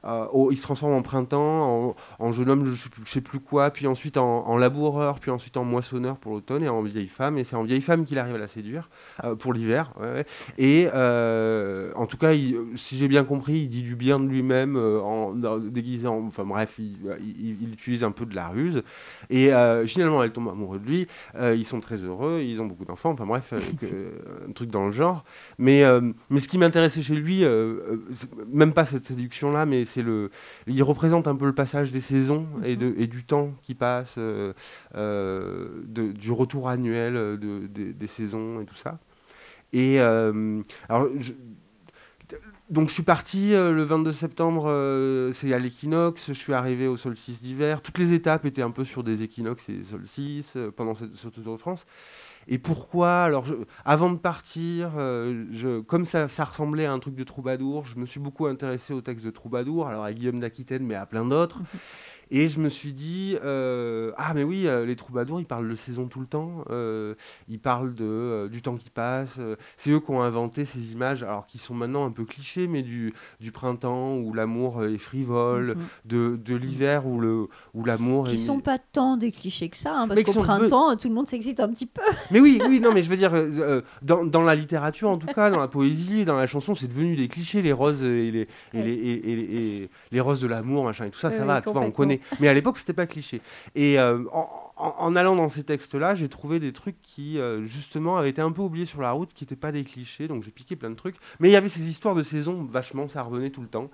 [0.04, 3.40] euh, au- il se transforme en printemps, en, en jeune homme, je je sais plus
[3.40, 7.06] quoi, puis ensuite en, en laboureur, puis ensuite en moissonneur pour l'automne et en vieille
[7.08, 7.38] femme.
[7.38, 8.90] Et c'est en vieille femme qu'il arrive à la séduire
[9.24, 9.92] euh, pour l'hiver.
[10.58, 12.32] Et euh, en tout cas,
[12.76, 16.26] si j'ai bien compris, il dit du bien de lui-même en, dans- déguisé en.
[16.26, 18.82] Enfin bref, il, il- il utilise un peu de la ruse.
[19.30, 19.50] Et
[19.86, 21.06] finalement, elle tombe amoureuse de lui.
[21.38, 23.10] ils sont très heureux, ils ont beaucoup d'enfants.
[23.10, 23.52] Enfin bref,
[24.48, 25.24] un truc dans le genre.
[25.58, 25.82] Mais,
[26.30, 27.44] mais ce qui m'intéressait chez lui,
[28.52, 30.30] même pas cette séduction-là, mais c'est le.
[30.66, 34.16] Il représente un peu le passage des saisons et, de, et du temps qui passe,
[34.18, 34.52] euh,
[34.96, 38.98] euh, de- du retour annuel de, des- saisons et tout ça.
[39.72, 41.32] Et euh, alors, je-
[42.70, 46.86] donc je suis parti euh, le 22 septembre, euh, c'est à l'équinoxe, je suis arrivé
[46.86, 47.82] au solstice d'hiver.
[47.82, 51.04] Toutes les étapes étaient un peu sur des équinoxes et des solstices euh, pendant ce
[51.28, 51.84] Tour de France.
[52.48, 53.46] Et pourquoi Alors,
[53.84, 58.06] avant de partir, euh, comme ça, ça ressemblait à un truc de troubadour, je me
[58.06, 61.60] suis beaucoup intéressé au texte de troubadour, alors à Guillaume d'Aquitaine, mais à plein d'autres.
[62.36, 65.76] Et je me suis dit, euh, ah mais oui, euh, les troubadours, ils parlent de
[65.76, 67.14] saison tout le temps, euh,
[67.48, 69.38] ils parlent de, du temps qui passe,
[69.76, 72.82] c'est eux qui ont inventé ces images, alors qui sont maintenant un peu clichés, mais
[72.82, 75.84] du, du printemps où l'amour est frivole, Mhm.
[76.06, 78.38] de, de l'hiver où le- où l'amour Qui est...
[78.38, 81.28] sont pas tant des clichés que ça, hein, parce qui qu'au printemps, tout le monde
[81.28, 82.02] s'excite un petit peu.
[82.32, 83.32] Mais oui, oui, non, mais je veux dire,
[84.02, 87.14] dans, dans la littérature en tout cas, dans la poésie, dans la chanson, c'est devenu
[87.14, 91.04] des clichés, les roses et les, et les, et, et les roses de l'amour, machin,
[91.06, 92.20] et tout ça, ça va, tu vois, on connaît.
[92.40, 93.40] Mais à l'époque, c'était pas cliché.
[93.74, 98.30] Et euh, en, allant dans ces textes-là, j'ai trouvé des trucs qui, euh, justement, avaient
[98.30, 100.76] été un peu oubliés sur la route, qui n'étaient pas des clichés, donc j'ai piqué
[100.76, 101.16] plein de trucs.
[101.40, 103.90] Mais il y avait ces histoires de saison, vachement, ça revenait tout le temps.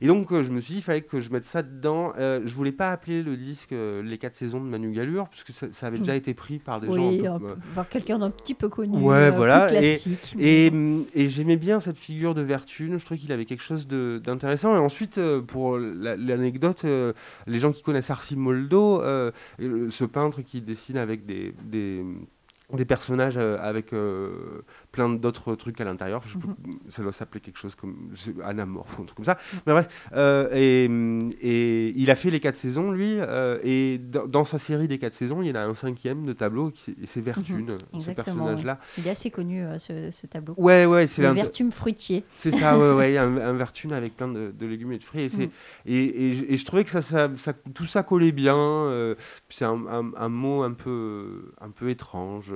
[0.00, 2.12] Et donc, euh, je me suis dit, il fallait que je mette ça dedans.
[2.18, 5.42] Euh, je voulais pas appeler le disque euh, Les 4 saisons de Manu Gallure, parce
[5.44, 7.08] que ça, ça avait déjà été pris par des gens.
[7.10, 7.38] Oui, euh,
[7.74, 10.34] voir quelqu'un d'un petit peu connu, Ouais, voilà, plus classique.
[10.38, 13.86] et, mais- et j'aimais bien cette figure de Vertune, je trouvais qu'il avait quelque chose
[13.88, 14.74] d'intéressant.
[14.76, 16.84] Et ensuite, pour la- l'anecdote,
[17.46, 19.30] les gens qui connaissent Arcimoldo, euh,
[19.90, 22.04] ce peintre qui dessine avec des, des,
[22.72, 24.30] des personnages euh, avec euh,
[24.98, 26.32] plein d'autres trucs à l'intérieur, plus,
[26.88, 28.10] ça doit s'appeler quelque chose comme
[28.42, 29.38] anamorphe ou un truc comme ça.
[29.64, 30.86] Mais bref, euh, et,
[31.40, 35.14] et il a fait les quatre saisons, lui, euh, et dans, sa série des quatre
[35.14, 38.14] saisons, il y en a un cinquième de tableau, qui- et c'est Vertune, ce Exactement,
[38.46, 38.80] personnage-là.
[38.98, 40.54] Il est assez connu, euh, ce, ce tableau.
[40.56, 42.24] Ouais, ouais, c'est Le l'un- vertume fruitier.
[42.36, 45.22] c'est ça, ouais, ouais, un, un vertune avec plein de, de légumes et de fruits.
[45.22, 45.50] Et, c'est- Mm.
[45.86, 48.56] et, et je- et je trouvais que ça, ça, ça- tout ça collait bien.
[48.56, 49.14] euh,
[49.48, 52.52] c'est un, un- un mot un peu, un peu étrange.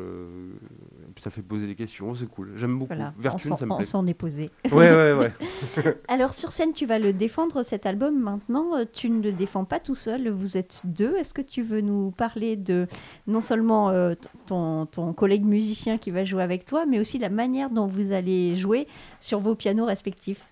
[1.18, 2.52] ça fait poser des questions, c'est cool.
[2.56, 2.94] J'aime beaucoup.
[2.94, 3.86] Voilà, on Vertune, ça me on plaît.
[3.86, 4.50] s'en est posé.
[4.72, 5.32] Ouais, ouais, ouais.
[6.08, 8.76] Alors sur scène, tu vas le défendre cet album maintenant.
[8.76, 11.16] euh, Tu ne le défends pas tout seul, vous êtes deux.
[11.16, 12.86] Est-ce que tu veux nous parler de
[13.26, 14.14] non seulement euh,
[14.46, 18.12] ton, ton collègue musicien qui va jouer avec toi, mais aussi la manière dont vous
[18.12, 18.86] allez jouer
[19.20, 20.44] sur vos pianos respectifs?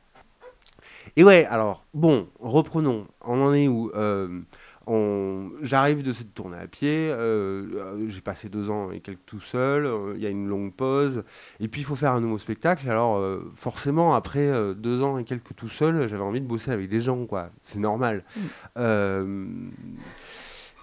[1.17, 3.07] Et ouais, alors, bon, reprenons.
[3.25, 4.41] On en est où Euh,
[4.91, 9.25] on- J'arrive de cette tournée à pied, euh, euh, j'ai passé deux ans et quelques
[9.27, 11.23] tout seul, euh, il y a une longue pause,
[11.61, 12.89] et puis il faut faire un nouveau spectacle.
[12.91, 16.89] Alors euh, forcément, après deux ans et quelques tout seul, j'avais envie de bosser avec
[16.89, 17.51] des gens, quoi.
[17.63, 18.25] C'est normal.
[18.77, 19.71] Mm.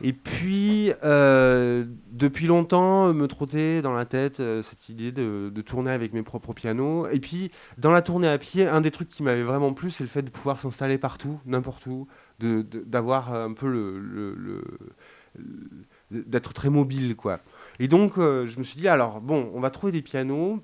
[0.02, 5.62] Et puis, euh, depuis longtemps, me trottait dans la tête euh, cette idée de, de
[5.64, 7.08] tourner avec mes propres pianos.
[7.08, 10.04] Et puis, dans la tournée à pied, un des trucs qui m'avait vraiment plu, c'est
[10.04, 12.08] le fait de pouvoir s'installer partout, n'importe où,
[12.40, 14.64] d'avoir un peu le,
[16.12, 17.40] d'être très mobile, quoi.
[17.80, 20.60] Et donc, euh, je me suis dit, alors, bon, on va trouver des pianos,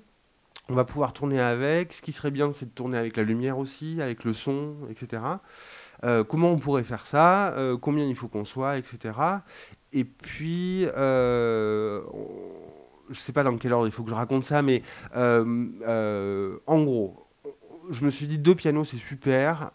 [0.68, 1.92] on va pouvoir tourner avec.
[1.92, 5.22] Ce qui serait bien, c'est de tourner avec la lumière aussi, avec le son, etc.
[6.04, 7.52] Euh, comment on pourrait faire ça?
[7.54, 9.18] Euh, Combien il faut qu'on soit, etc.
[9.92, 12.00] Et puis, je
[13.12, 14.82] sais pas dans quel ordre il faut que je raconte ça, mais
[15.14, 17.28] en gros,
[17.90, 19.70] je me suis dit deux pianos, c'est super.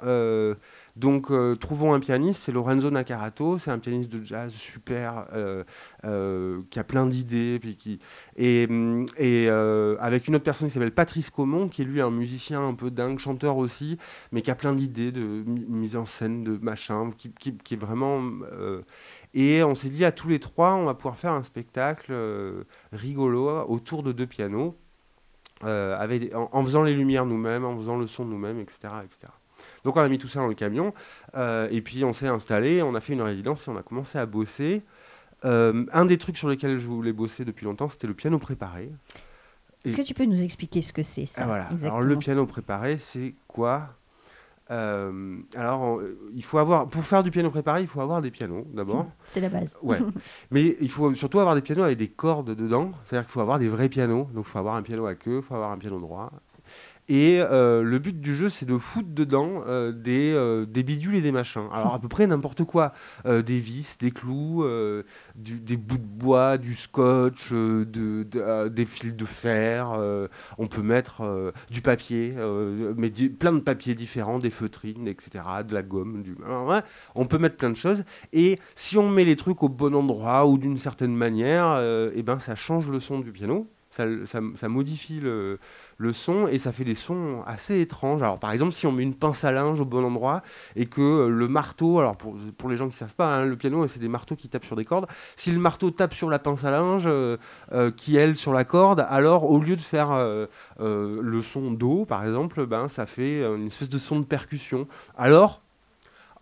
[0.99, 5.63] Donc, euh, trouvons un pianiste, c'est Lorenzo Nakarato, c'est un pianiste de jazz super, euh,
[6.03, 7.61] euh, qui a plein d'idées,
[8.35, 12.67] et, euh, avec une autre personne qui s'appelle Patrice Comont, qui est lui un musicien
[12.67, 13.97] un peu dingue, chanteur aussi,
[14.33, 17.31] mais qui a plein d'idées de mi- mise en scène, de machin, qui,
[17.71, 18.21] est vraiment.
[19.33, 22.13] et on s'est dit à tous les trois, on va pouvoir faire un spectacle
[22.91, 24.75] rigolo autour de deux pianos,
[25.63, 29.31] en, en faisant les lumières nous-mêmes, en faisant le son nous-mêmes, etc., etc.
[29.83, 30.93] Donc on a mis tout ça dans le camion,
[31.35, 34.17] euh, et puis on s'est installé, on a fait une résidence et on a commencé
[34.17, 34.81] à bosser.
[35.45, 38.91] Euh, un des trucs sur lesquels je voulais bosser depuis longtemps, c'était le piano préparé.
[39.85, 41.69] Est-ce que tu peux nous expliquer ce que c'est ça Ah, voilà.
[41.83, 43.89] Alors le piano préparé, c'est quoi?
[44.71, 46.01] Euh, Alors on-
[46.35, 49.07] il faut avoir, pour faire du piano préparé, il faut avoir des pianos d'abord.
[49.27, 49.75] C'est la base.
[49.81, 49.97] Ouais.
[50.51, 52.91] Mais il faut surtout avoir des pianos avec des cordes dedans.
[53.05, 54.27] C'est-à-dire qu'il faut avoir des vrais pianos.
[54.33, 56.31] Donc il faut avoir un piano à queue, il faut avoir un piano droit.
[57.09, 61.15] Et euh, le but du jeu, c'est de foutre dedans euh, des, euh, des bidules
[61.15, 61.67] et des machins.
[61.73, 62.93] Alors à peu près n'importe quoi.
[63.25, 64.63] Des vis, des clous,
[65.35, 69.99] des bouts de bois, du scotch, de, de- des fils de fer.
[70.57, 72.33] on peut mettre du papier,
[72.95, 76.23] mais plein de papiers différents, des feutrines, etc., de la gomme.
[77.15, 78.03] On peut mettre plein de choses.
[78.33, 82.23] Et si on met les trucs au bon endroit ou d'une certaine manière, euh, eh
[82.23, 83.67] ben, ça change le son du piano.
[83.89, 85.59] Ça modifie le,
[85.99, 88.23] le son et ça fait des sons assez étranges.
[88.23, 90.41] Alors par exemple, si on met une pince à linge au bon endroit
[90.75, 93.55] et que euh, le marteau, alors pour, pour les gens qui savent pas, hein, le
[93.57, 95.07] piano c'est des marteaux qui tapent sur des cordes.
[95.35, 97.37] Si le marteau tape sur la pince à linge, euh,
[97.73, 100.45] euh, qui elle sur la corde, alors au lieu de faire euh,
[100.79, 104.25] euh, le son do par exemple, ben ça fait euh, une espèce de son de
[104.25, 104.87] percussion.
[105.17, 105.61] Alors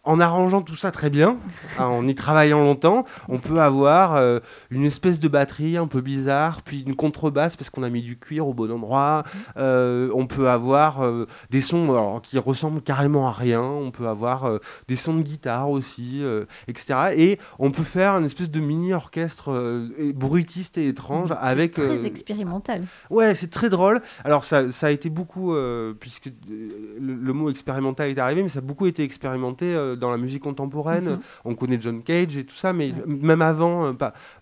[0.07, 1.37] en arrangeant tout ça très bien,
[1.79, 4.39] hein, en y travaillant longtemps, on peut avoir euh,
[4.71, 8.17] une espèce de batterie un peu bizarre, puis une contrebasse parce qu'on a mis du
[8.17, 9.25] cuir au bon endroit.
[9.57, 13.61] Euh, on peut avoir euh, des sons alors, qui ressemblent carrément à rien.
[13.61, 16.23] On peut avoir des sons de guitare aussi,
[16.67, 17.11] etc.
[17.17, 21.73] Et on peut faire une espèce de mini orchestre bruitiste et étrange C'est avec.
[21.73, 22.83] très expérimental.
[23.09, 24.01] Ouais, c'est très drôle.
[24.23, 25.53] Alors ça, ça a été beaucoup,
[25.99, 30.17] puisque le, le mot expérimental est arrivé, mais ça a beaucoup été expérimenté dans la
[30.17, 31.09] musique contemporaine.
[31.11, 31.19] Mhm.
[31.45, 33.03] On connaît John Cage et tout ça, mais Ouais.
[33.05, 33.93] même avant, euh.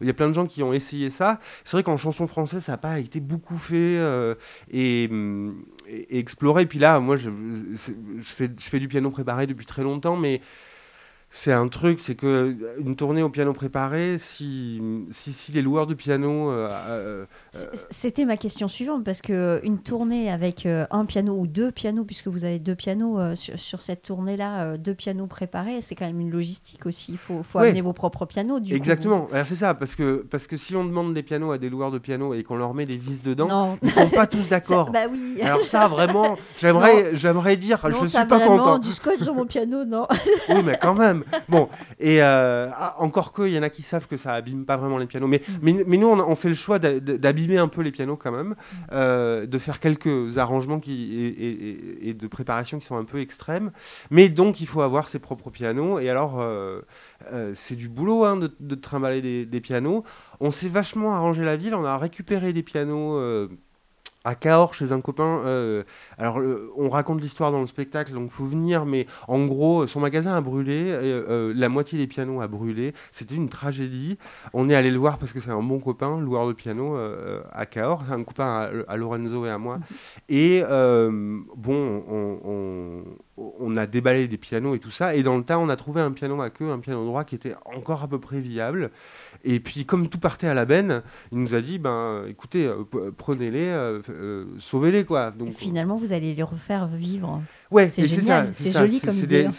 [0.02, 1.40] Il y a plein de gens qui ont essayé ça.
[1.64, 4.36] C'est vrai qu'en chanson française, ça n'a pas été beaucoup fait euh,
[4.72, 6.64] et, hum, et- et exploré.
[6.64, 7.30] Et puis là, moi, je
[8.22, 10.42] fais, je fais du piano préparé depuis très longtemps, mais
[11.38, 15.62] c'est un truc, c'est que euh, une tournée au piano préparé, si, si, si les
[15.62, 17.26] loueurs de piano euh, euh,
[17.90, 22.28] C'était ma question suivante parce que une tournée avec un piano ou deux pianos, puisque
[22.30, 26.22] vous avez deux pianos euh, sur, sur cette tournée-là, deux pianos préparés, c'est quand même
[26.22, 27.12] une logistique aussi.
[27.12, 27.68] Il faut, faut Ouais.
[27.68, 28.62] amener vos propres pianos.
[28.62, 28.74] Du.
[28.74, 31.70] Exactement, Alors, c'est ça, parce que, parce que si on demande des pianos à des
[31.70, 33.78] loueurs de piano et qu'on leur met des vis dedans, Non.
[33.84, 34.90] ils sont pas tous d'accord.
[34.92, 35.38] bah oui.
[35.44, 38.80] Alors ça, vraiment, j'aimerais, j'aimerais dire, non, je ça suis pas vraiment, content.
[38.80, 40.08] du scotch sur mon piano, non.
[40.48, 41.24] Oui, mais quand même.
[41.50, 44.66] Bon, et euh, ah, encore que, il y en a qui savent que ça abîme
[44.66, 45.28] pas vraiment les pianos.
[45.28, 45.54] Mais, Mm.
[45.62, 48.56] mais, mais nous, on, fait le choix d'a- d'abîmer un peu les pianos quand même,
[48.92, 53.06] euh, de faire quelques arrangements qui, et, et- et- et de préparation qui sont un
[53.06, 53.72] peu extrêmes.
[54.12, 56.00] Mais donc, il faut avoir ses propres pianos.
[56.00, 56.82] Et alors, euh,
[57.34, 60.04] euh, c'est du boulot hein, de, de trimballer des, des pianos.
[60.40, 61.74] On s'est vachement arrangé la ville.
[61.76, 63.18] On a récupéré des pianos.
[64.26, 65.42] Euh, à Cahors chez un copain.
[65.46, 65.84] euh,
[66.18, 70.00] alors, euh, on raconte l'histoire dans le spectacle, donc faut venir, mais en gros, son
[70.00, 72.94] magasin a brûlé, et, euh, la moitié des pianos a brûlé.
[73.12, 74.18] C'était une tragédie.
[74.54, 77.42] On est allé le voir parce que c'est un bon copain, loueur de piano euh,
[77.52, 78.46] à Cahors, c'est un copain
[78.88, 79.80] à, à Lorenzo et à moi.
[80.30, 81.10] Et euh,
[81.56, 83.04] bon, on, on-
[83.38, 86.00] on a déballé des pianos et tout ça, et dans le tas, on a trouvé
[86.02, 88.92] un piano à queue, un piano droit qui était encore à peu près viable.
[89.44, 92.84] Et puis, comme tout partait à la benne, il nous a dit, ben, écoutez, euh,
[92.90, 95.32] p- prenez-les, euh, euh, sauvez-les, quoi.
[95.32, 97.42] Donc, Finalement, vous allez les refaire vivre.
[97.72, 99.52] Ouais, C'est génial, c'est joli comme idée, en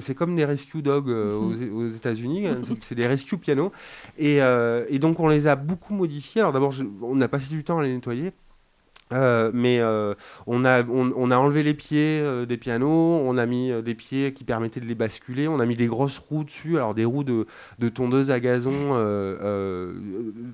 [0.00, 1.36] C'est comme des rescue dogs euh,
[1.72, 3.72] aux, aux États-Unis, hein, c'est- des rescue pianos.
[4.18, 6.40] Et, euh, et donc on les a beaucoup modifiés.
[6.40, 8.32] Alors d'abord, on a passé du temps à les nettoyer.
[9.12, 10.14] Euh, mais euh,
[10.46, 13.94] on, a, on, on a enlevé les pieds euh, des pianos, on a mis des
[13.94, 17.04] pieds qui permettaient de les basculer, on a mis des grosses roues dessus, alors des
[17.04, 17.46] roues de,
[17.78, 18.72] de tondeuse à gazon,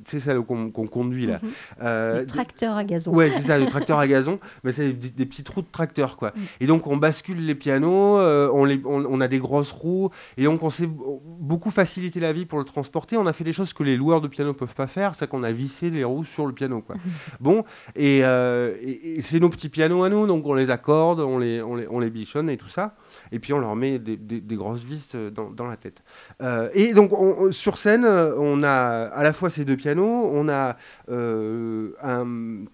[0.04, 1.40] sais, celles qu'on conduit là.
[1.42, 2.20] Mhm.
[2.20, 3.12] Les tracteurs à gazon.
[3.12, 6.16] Ouais, c'est ça, le tracteur à gazon, mais c'est des, des petits trous de tracteur,
[6.16, 6.32] quoi.
[6.61, 10.44] Et donc, on bascule les pianos, on, les, on, on a des grosses roues, et
[10.44, 13.16] donc, on s'est beaucoup facilité la vie pour le transporter.
[13.16, 15.42] On a fait des choses que les loueurs de piano peuvent pas faire, c'est qu'on
[15.42, 16.96] a vissé les roues sur le piano, quoi.
[17.40, 21.38] bon, et, euh, et, c'est nos petits pianos à nous, donc on les accorde, on
[21.38, 22.94] les, on les, on les bichonne et tout ça.
[23.30, 26.02] Et puis on leur met des, grosses vis euh, dans, la tête.
[26.42, 30.30] Euh, et donc on- on- sur scène, on a à la fois ces deux pianos,
[30.32, 30.76] on a
[31.08, 32.64] un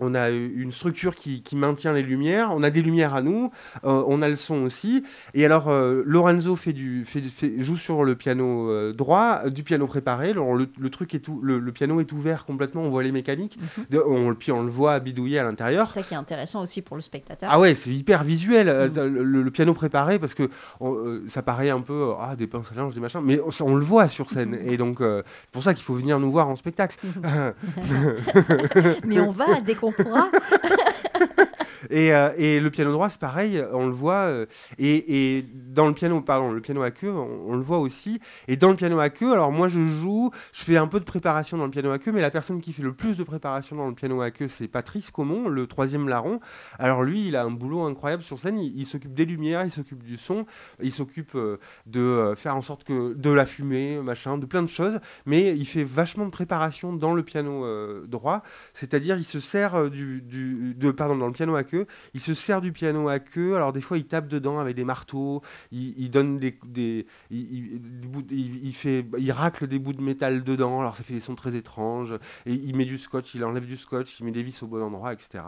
[0.00, 3.50] on a une structure qui, qui maintient les lumières, on a des lumières à nous,
[3.84, 5.04] euh, on a le son aussi.
[5.34, 9.50] Et alors, euh, Lorenzo fait du, fait, fait- joue sur le piano euh, droit, euh,
[9.50, 10.30] du piano préparé.
[10.30, 13.12] Alors, le, le truc est tout, le, le piano est ouvert complètement, on voit les
[13.12, 13.58] mécaniques.
[13.90, 14.00] Mhm.
[14.06, 15.86] On, puis on le voit bidouiller à l'intérieur.
[15.86, 17.48] C'est ça qui est intéressant aussi pour le spectateur.
[17.52, 19.22] Ah ouais, c'est hyper visuel, euh, Mhm.
[19.22, 20.48] le, piano préparé, parce que
[20.80, 23.40] on- euh, ça paraît un peu euh, ah, des pinces à linge, des machins, mais
[23.40, 24.50] on, on le voit sur scène.
[24.50, 24.68] Mhm.
[24.72, 26.96] Et donc, euh, c'est pour ça qu'il faut venir nous voir en spectacle.
[29.06, 29.44] Mais on va
[29.80, 30.30] qu'on pourra.
[31.90, 34.26] Et, euh, et le piano droit, c'est pareil, on le voit.
[34.28, 34.46] euh,
[34.78, 38.20] et, dans le piano, pardon, le piano à queue, on, le voit aussi.
[38.46, 41.04] Et dans le piano à queue, alors moi je joue, je fais un peu de
[41.04, 43.76] préparation dans le piano à queue, mais la personne qui fait le plus de préparation
[43.76, 46.40] dans le piano à queue, c'est Patrice Comon, le troisième larron.
[46.78, 48.58] Alors lui, il a un boulot incroyable sur scène.
[48.58, 50.46] Il, s'occupe des lumières, il s'occupe du son,
[50.82, 54.68] il s'occupe euh, de faire en sorte que de la fumée, machin, de plein de
[54.68, 55.00] choses.
[55.26, 57.66] Mais il fait vachement de préparation dans le piano
[58.06, 58.42] droit,
[58.74, 61.77] c'est-à-dire il se sert de, pardon, dans le piano à queue,
[62.14, 63.54] il se sert du piano à queue.
[63.56, 68.72] Alors des fois, il tape dedans avec des marteaux, il, il donne des, des, il,
[68.74, 70.80] fait, il racle des bouts de métal dedans.
[70.80, 72.14] Alors ça fait des sons très étranges.
[72.46, 74.82] Et il met du scotch, il enlève du scotch, il met des vis au bon
[74.82, 75.44] endroit, etc.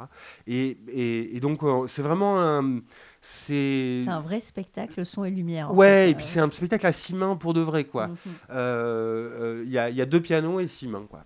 [0.47, 2.81] Et, et- et donc euh, c'est vraiment un,
[3.23, 5.75] c'est un vrai spectacle, son et lumière.
[5.75, 8.09] Ouais, fait, et puis c'est un spectacle à six mains pour de vrai, quoi.
[8.09, 8.17] Mhm.
[8.51, 11.23] Euh, euh, Il y, a, il y a deux pianos et six mains, quoi.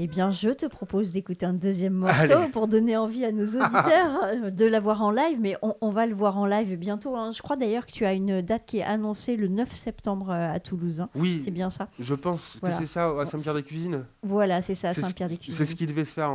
[0.00, 2.48] Eh bien, je te propose d'écouter un deuxième morceau Allez.
[2.52, 5.90] pour donner envie à nos auditeurs euh, de la voir en live, mais on, on
[5.90, 7.16] va le voir en live bientôt.
[7.16, 7.32] hein.
[7.34, 10.52] Je crois d'ailleurs que tu as une date qui est annoncée le 9 septembre euh,
[10.54, 11.00] à Toulouse.
[11.00, 11.08] hein.
[11.16, 12.76] Oui, C'est bien ça je pense Voilà.
[12.76, 14.04] que c'est ça, à Saint-Pierre-des-Cuisines.
[14.22, 15.54] Voilà, c'est ça, ce- Saint-Pierre-des-Cuisines.
[15.58, 16.34] C'est ce qui devait se faire en,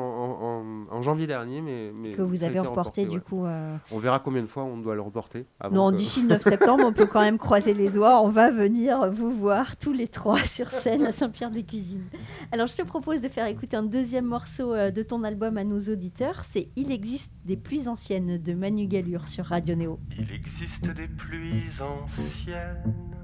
[0.92, 3.46] en- en- en janvier dernier, mais, mais Que vous avez reporté, du coup.
[3.46, 5.46] euh, On verra combien de fois on doit le reporter.
[5.62, 8.22] avant Non, que- d'ici le 9 septembre, on peut quand même croiser les doigts.
[8.22, 12.04] On va venir vous voir tous les trois sur scène à Saint-Pierre-des-Cuisines.
[12.52, 15.64] Alors, je te propose de faire écouter un deuxième morceau euh, de ton album à
[15.64, 16.44] nos auditeurs.
[16.50, 20.00] C'est Il existe des pluies anciennes de Manu Galure sur Radio Néo.
[20.18, 23.16] Il existe des pluies anciennes,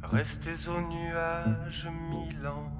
[0.00, 2.76] restées au nuage mille ans,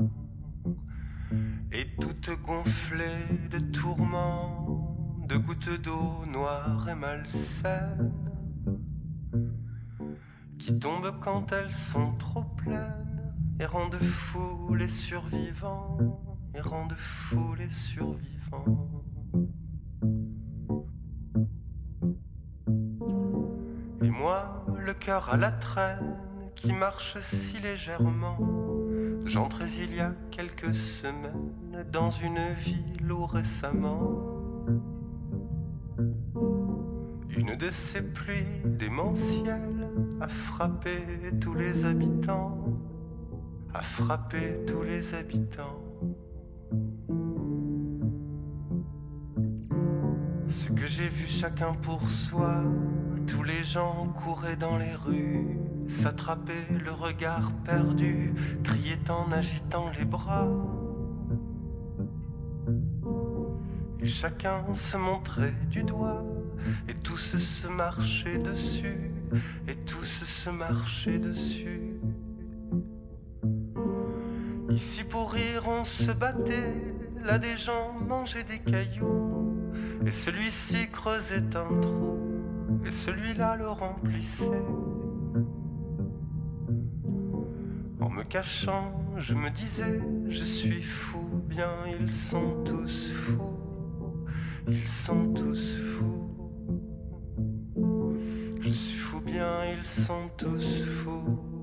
[1.72, 4.96] et toutes gonflées de tourments,
[5.28, 8.12] de gouttes d'eau noires et malsaines,
[10.60, 13.13] qui tombent quand elles sont trop pleines,
[13.60, 15.98] et rendent fous les survivants,
[16.54, 18.88] et rendent fous les survivants.
[24.02, 26.16] Et moi, le cœur à la traîne,
[26.54, 28.38] qui marche si légèrement,
[29.24, 31.52] j'entrais il y a quelques semaines
[31.90, 34.20] dans une ville où récemment,
[37.36, 39.88] une de ces pluies démentielles
[40.20, 40.98] a frappé
[41.40, 42.64] tous les habitants,
[43.74, 45.82] a frappé tous les habitants.
[50.48, 52.62] Ce que j'ai vu chacun pour soi,
[53.26, 55.58] tous les gens couraient dans les rues,
[55.88, 58.32] s'attrapaient le regard perdu,
[58.62, 60.48] criaient en agitant les bras.
[63.98, 66.22] Et chacun se montrait du doigt,
[66.88, 69.10] et tous se marchaient dessus,
[69.66, 71.94] et tous se marchaient dessus.
[74.74, 76.74] Ici pour rire on se battait,
[77.24, 79.70] là des gens mangeaient des cailloux,
[80.04, 82.18] et celui-ci creusait un trou,
[82.84, 84.50] et celui-là le remplissait.
[88.00, 93.56] En me cachant, je me disais, je suis fou, bien ils sont tous fous,
[94.66, 96.20] ils sont tous fous.
[98.60, 101.53] Je suis fou, bien ils sont tous fous.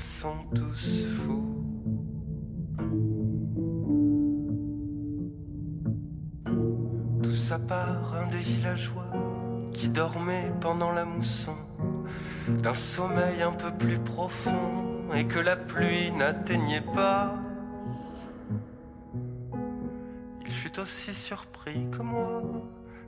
[0.00, 1.64] Sont tous fous.
[7.22, 9.10] Tout ça part un des villageois
[9.72, 11.56] qui dormait pendant la mousson
[12.48, 17.34] d'un sommeil un peu plus profond et que la pluie n'atteignait pas.
[20.46, 22.42] Il fut aussi surpris que moi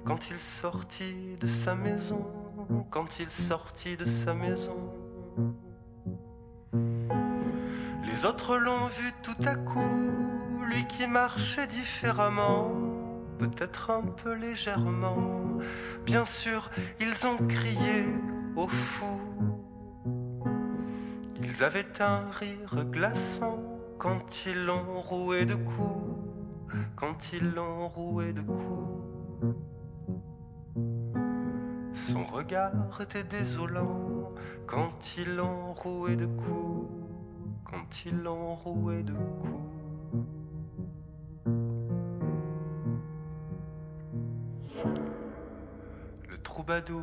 [0.04, 2.26] quand il sortit de sa maison,
[2.90, 4.76] quand il sortit de sa maison.
[8.22, 9.98] Les autres l'ont vu tout à coup,
[10.64, 12.70] lui qui marchait différemment,
[13.40, 15.58] peut-être un peu légèrement.
[16.06, 16.70] Bien sûr,
[17.00, 18.06] ils ont crié
[18.54, 19.20] au fou.
[21.42, 23.58] Ils avaient un rire glaçant
[23.98, 26.14] quand ils l'ont roué de coups,
[26.94, 29.56] quand ils l'ont roué de coups.
[31.92, 34.32] Son regard était désolant
[34.68, 37.01] quand ils l'ont roué de coups,
[37.72, 39.58] quand l'ont roué de coups.
[46.28, 47.02] Le troubadour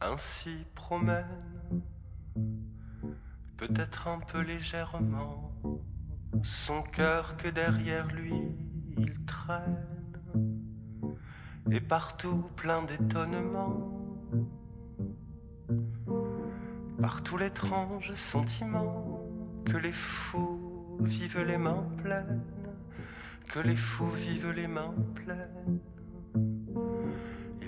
[0.00, 1.26] ainsi promène,
[3.56, 5.52] peut-être un peu légèrement,
[6.42, 8.56] son cœur que derrière lui
[8.96, 9.84] il traîne,
[11.70, 13.92] et partout plein d'étonnement,
[17.02, 19.07] partout l'étrange sentiment
[19.70, 22.42] que les fous vivent les mains pleines,
[23.48, 25.78] que les fous vivent les mains pleines.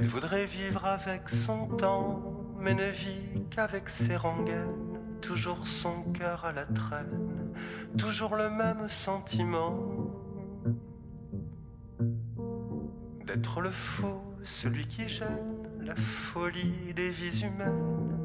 [0.01, 2.23] Il voudrait vivre avec son temps,
[2.59, 4.99] mais ne vit qu'avec ses rengaines.
[5.21, 7.53] Toujours son cœur à la traîne,
[7.99, 9.79] toujours le même sentiment
[13.27, 18.19] d'être le fou, celui qui gêne, la folie des vies humaines,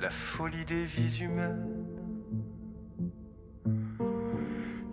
[0.00, 1.77] la folie des vies humaines.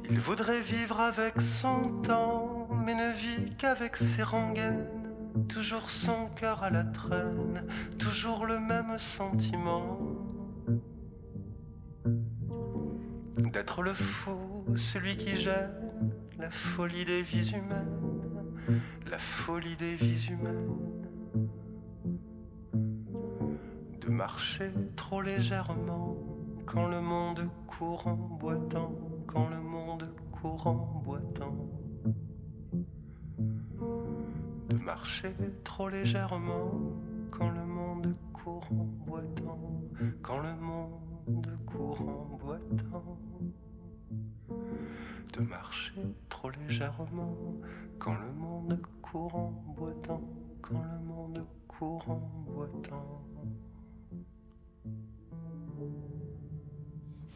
[0.10, 4.88] Il voudrait vivre avec son temps, mais ne vit qu'avec ses rengaines.
[5.50, 7.66] Toujours son cœur à la traîne,
[8.00, 10.00] toujours le même sentiment.
[13.38, 15.72] D'être le fou, celui qui gêne
[16.40, 20.78] la folie des vies humaines, la folie des vies humaines,
[24.02, 26.18] de marcher trop légèrement
[26.66, 28.94] quand le monde court en boitant,
[29.36, 31.54] quand le monde court en boitant
[34.70, 36.72] de marcher trop légèrement
[37.32, 39.60] quand le monde court en boitant,
[40.22, 43.18] quand le monde court en boitant.
[45.34, 47.36] De marcher trop légèrement
[48.00, 50.22] quand le monde court en boitant,
[50.62, 52.22] quand le monde court en
[52.54, 53.22] boitant.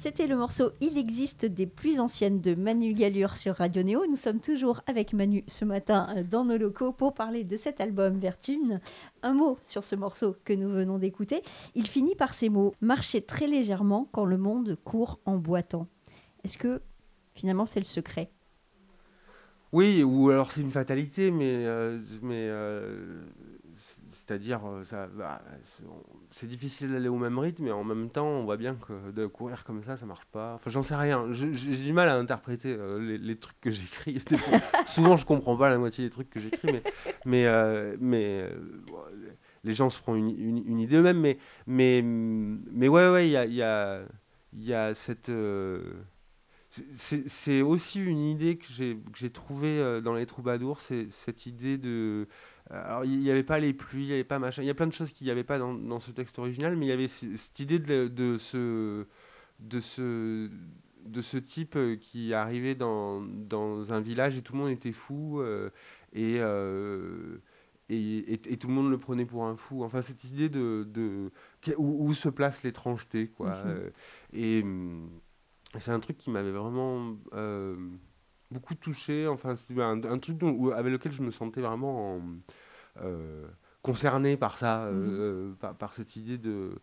[0.02, 4.06] C'était le morceau Il existe des plus anciennes de Manu Galure sur Radio Néo.
[4.10, 7.82] Nous sommes toujours avec Manu ce matin euh, dans nos locaux pour parler de cet
[7.82, 8.80] album Vertune.
[9.24, 11.44] Un mot sur ce morceau que nous venons d'écouter.
[11.76, 15.86] Il finit par ces mots Marcher très légèrement quand le monde court en boitant.
[16.46, 16.82] Est-ce que
[17.34, 18.32] finalement c'est le secret?
[19.74, 23.22] Oui, ou alors c'est une fatalité, mais, euh, mais euh,
[24.30, 24.84] c'est-à-dire, euh,
[26.32, 29.26] c'est- difficile d'aller au même rythme, mais en même temps, on voit bien que de
[29.26, 30.54] courir comme ça, ça marche pas.
[30.54, 31.26] Enfin, j'en sais rien.
[31.32, 34.22] J'ai du mal à interpréter euh, les, trucs que j'écris.
[34.86, 36.84] Souvent, je comprends pas la moitié des trucs que j'écris, mais,
[37.26, 38.48] mais, euh, mais
[39.64, 41.20] les gens se feront une, une- idée eux-mêmes.
[41.20, 44.02] Mais, mais, mais ouais, ouais, il y a, y a,
[44.54, 45.32] y a cette.
[46.94, 48.68] c'est- aussi une idée que
[49.16, 52.28] j'ai trouvée dans les troubadours, c'est cette idée de
[52.70, 54.62] alors, il n'y avait pas les pluies, il n'y avait pas machin.
[54.62, 56.76] Il y a plein de choses qu'il n'y avait pas dans, dans ce texte original,
[56.76, 59.06] mais il y avait cette idée de, de ce,
[59.60, 60.50] de, ce,
[61.06, 64.92] de ce type euh, qui arrivait dans, dans un village et tout le monde était
[64.92, 65.70] fou euh,
[66.14, 67.38] et, euh,
[67.90, 67.98] et,
[68.34, 69.84] et- et tout le monde le prenait pour un fou.
[69.84, 71.32] Enfin, cette idée de, de
[71.78, 73.50] où, où se place l'étrangeté, quoi.
[73.50, 73.64] Mhm.
[73.66, 73.90] Euh,
[74.34, 75.10] et hum,
[75.80, 77.76] c'est un truc qui m'avait vraiment euh,
[78.52, 79.28] beaucoup touché.
[79.28, 82.22] Enfin, c'est un, un truc dont- avec lequel je me sentais vraiment en-
[83.02, 83.48] euh,
[83.82, 85.08] concerné par ça, euh, Mhm.
[85.20, 86.76] euh, par, par cette idée de euh,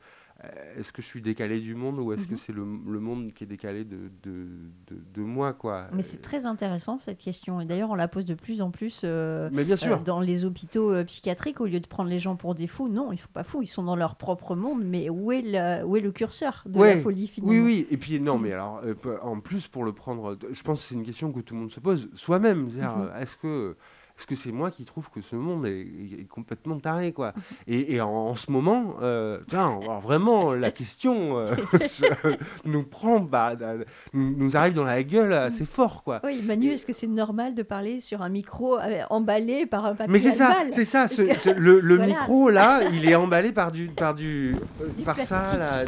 [0.77, 2.37] est-ce que je suis décalé du monde ou est-ce que Mhm.
[2.39, 4.47] c'est le, le monde qui est décalé de, de,
[4.89, 5.87] de, de moi, quoi?
[5.93, 7.61] Mais c'est très intéressant cette question.
[7.61, 9.97] Et d'ailleurs, on la pose de plus en plus euh, Mais bien sûr.
[9.97, 11.61] euh, dans les hôpitaux euh, psychiatriques.
[11.61, 13.63] Au lieu de prendre les gens pour des fous, non, ils sont pas fous.
[13.63, 14.83] Ils sont dans leur propre monde.
[14.85, 16.97] Mais où est, la- où est le curseur de Ouais.
[16.97, 17.53] la folie finalement?
[17.65, 20.63] Oui, oui, et puis non, mais alors, euh, pe- en plus, pour le prendre, je
[20.63, 22.69] pense que c'est une question que tout le monde se pose soi-même.
[22.71, 23.09] C'est-à-dire, Mhm.
[23.11, 23.77] euh, est-ce que
[24.19, 27.35] est-ce que c'est moi qui trouve que ce monde est, complètement taré, quoi.
[27.67, 29.41] Et, et en, en ce moment, euh,
[30.03, 31.55] vraiment, la question euh,
[32.65, 36.21] nous prend, bah, euh, nous, nous arrive dans la gueule assez fort, quoi.
[36.25, 39.95] Oui, Manu, est-ce que c'est normal de parler sur un micro euh, emballé par un
[39.95, 41.09] papier Mais c'est ça, c'est ça.
[41.09, 42.13] ce- Parce que- ce- le le Voilà.
[42.13, 45.85] micro là, il est emballé par du, par du, euh, Du par ça, là,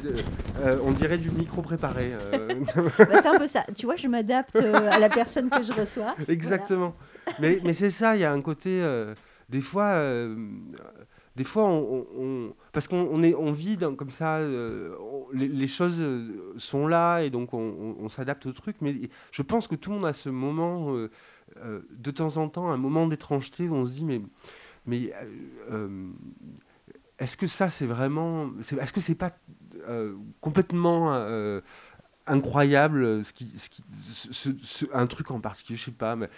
[0.60, 2.12] euh, on dirait du micro préparé.
[2.34, 2.48] euh.
[2.98, 3.64] Bah, C'est un peu ça.
[3.76, 6.14] Tu vois, je m'adapte euh, à la personne que je reçois.
[6.28, 6.94] Exactement.
[7.40, 8.80] Mais, mais c'est ça, il y a un côté.
[8.82, 9.14] euh,
[9.48, 9.86] des fois.
[9.94, 10.34] euh,
[11.36, 11.70] des fois,
[12.72, 14.92] parce qu'on on est, vit comme ça, euh,
[15.32, 16.02] les, choses
[16.56, 18.74] sont là et donc on, s'adapte au truc.
[18.80, 20.92] Mais je pense que tout le monde a ce moment,
[21.62, 24.20] de temps en temps, un moment d'étrangeté où on se dit mais,
[24.84, 25.12] mais
[27.20, 29.30] est-ce que ça c'est vraiment, est-ce que c'est pas
[30.40, 31.12] complètement
[32.30, 36.28] incroyable, ce qui, ce qui, ce- ce- un truc en particulier, je sais pas, mais,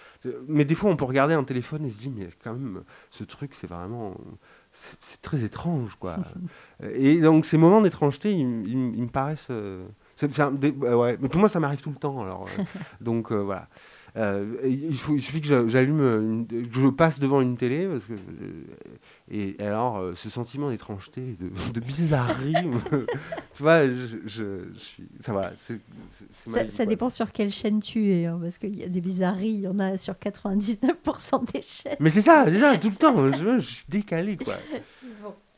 [0.49, 3.25] mais des fois on peut regarder un téléphone et se dire, mais quand même, ce
[3.25, 4.15] truc, c'est vraiment,
[4.73, 6.17] c'est très étrange, quoi.
[6.95, 9.87] et donc ces moments d'étrangeté, ils, me paraissent, euh,
[10.53, 11.19] des- ouais, ouais.
[11.21, 12.63] mais pour moi ça m'arrive tout le temps, alors, euh,
[13.01, 13.69] donc euh, voilà.
[14.17, 18.07] Euh, il, faut, il suffit que j'a- j'allume, que je passe devant une télé, parce
[18.07, 18.19] que, euh,
[19.31, 22.55] et, alors euh, ce sentiment d'étrangeté, de, de bizarrerie,
[23.55, 24.45] tu vois, je, je,
[24.75, 25.75] je suis, ça va, Ça,
[26.65, 26.87] vie, ça quoi.
[26.87, 29.69] dépend sur quelle chaîne tu es, hein, parce qu'il y a des bizarreries, il y
[29.69, 31.97] en a sur 99% des chaînes.
[32.01, 34.55] Mais c'est ça, déjà, tout le temps, je, je suis décalé, quoi.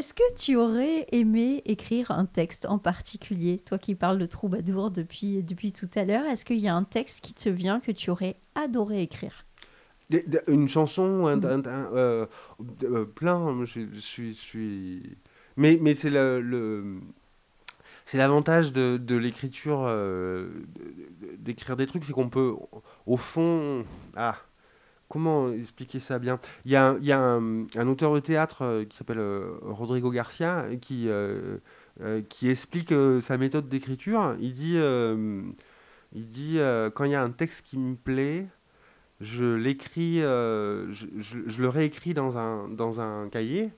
[0.00, 4.90] Est-ce que tu aurais aimé écrire un texte en particulier Toi qui parles de troubadour
[4.90, 7.92] depuis, depuis tout à l'heure, est-ce qu'il y a un texte qui te vient que
[7.92, 9.44] tu aurais adoré écrire?
[10.48, 12.24] Une chanson, un, un- un- euh,
[12.84, 15.16] euh, plein, je, je suis, je suis...
[15.58, 16.40] Mais, mais c'est le...
[16.40, 17.00] le-
[18.06, 20.48] C'est l'avantage de, de l'écriture, euh,
[21.36, 22.54] d'écrire des trucs, c'est qu'on peut,
[23.04, 23.84] au fond,
[24.16, 24.36] ah,
[25.10, 26.40] comment expliquer ça bien?
[26.64, 31.58] Il y a, un- auteur de théâtre euh, qui s'appelle euh, Rodrigo Garcia qui, euh,
[32.30, 34.36] qui explique sa méthode d'écriture.
[34.40, 34.78] Il dit,
[36.94, 38.46] quand il y a un texte qui me plaît,
[39.20, 43.70] je l'écris, je, le réécris dans un, cahier.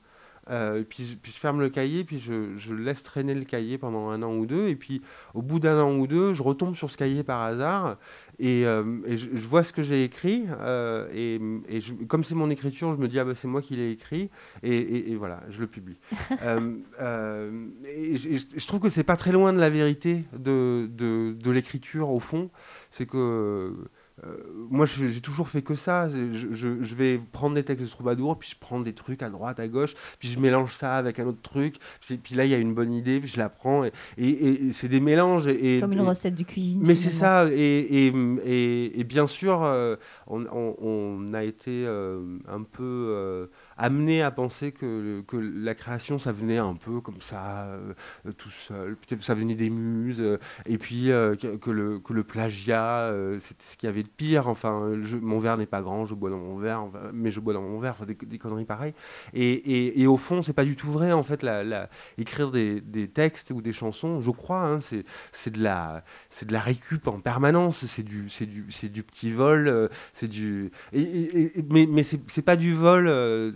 [0.89, 4.47] puis, je- ferme le cahier, puis je laisse traîner le cahier pendant un an ou
[4.47, 4.69] deux.
[4.69, 5.03] Et puis
[5.35, 7.97] au bout d'un an ou deux, je retombe sur ce cahier par hasard
[8.45, 10.45] et, euh, et je, je vois ce que j'ai écrit.
[10.61, 13.63] euh, et et je- comme c'est mon écriture, je me dis, ah bah, c'est moi
[13.63, 14.29] qui l'ai écrit.
[14.65, 15.97] Et, voilà, je le publie.
[17.01, 20.25] Euh, et je, et je- je trouve que c'est pas très loin de la vérité
[20.37, 22.51] de, de, de l'écriture au fond.
[22.91, 23.73] C'est que.
[24.25, 24.37] Euh,
[24.71, 26.09] moi, j'ai toujours fait que ça.
[26.09, 29.29] Je, je- je vais prendre des textes de troubadour, puis je prends des trucs à
[29.31, 31.77] droite, à gauche, puis je mélange ça avec un autre truc.
[32.01, 33.85] Puis, puis là, il y a une bonne idée, puis je la prends.
[33.85, 35.47] Et, et- et c'est des mélanges.
[35.49, 36.81] Et, Comme une et- recette de cuisine.
[36.85, 39.97] mais c'est ça, et, bien sûr, euh,
[40.27, 43.47] on, on- on a été euh, un peu euh,
[43.77, 47.93] amené à penser que, que la création, ça venait un peu comme ça, euh,
[48.27, 52.25] euh, tout seul, peut-être ça venait des muses, euh, et puis que, le, que le
[52.25, 54.49] plagiat, c'était ce qu'il y avait de pire.
[54.49, 57.55] Enfin, je- mon verre n'est pas grand, je bois dans mon verre, mais je bois
[57.55, 58.95] dans mon verre, enfin, des, conneries pareilles.
[59.35, 62.81] Et, et- et au fond, c'est pas du tout vrai, en fait, la, écrire des,
[62.81, 66.05] des textes ou des chansons, je crois, hein, c'est de la
[66.47, 71.87] de la récup en permanence, c'est du, du, du petit vol, c'est du, et- mais,
[71.89, 73.09] mais c'est pas du vol,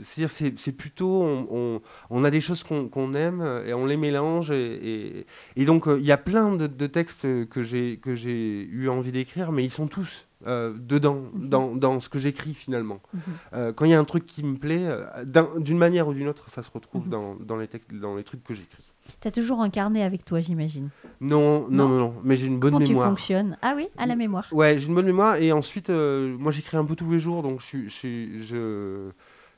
[0.07, 1.81] c'est-à-dire c'est, c'est plutôt, on, on,
[2.11, 5.27] on a des choses qu'on, aime euh, et on les mélange et, et,
[5.57, 8.89] et donc euh, il y a plein de, de textes que j'ai, que j'ai eu
[8.89, 11.49] envie d'écrire, mais ils sont tous euh, dedans, Mhm.
[11.49, 13.01] dans, dans ce que j'écris finalement.
[13.15, 13.21] Mhm.
[13.55, 14.87] Euh, quand il y a un truc qui me plaît,
[15.25, 17.11] d'un- d'une manière ou d'une autre, ça se retrouve Mhm.
[17.11, 18.85] dans, dans, les textes, dans les trucs que j'écris.
[19.21, 20.91] T'as toujours un carnet avec toi, j'imagine.
[21.21, 23.09] Non, non, Non non, mais j'ai une bonne Comment tu mémoire.
[23.09, 23.57] fonctionnes?
[23.63, 24.47] Ah oui, à la mémoire.
[24.53, 27.43] Ouais, j'ai une bonne mémoire et ensuite, euh, moi j'écris un peu tous les jours,
[27.43, 29.09] donc je,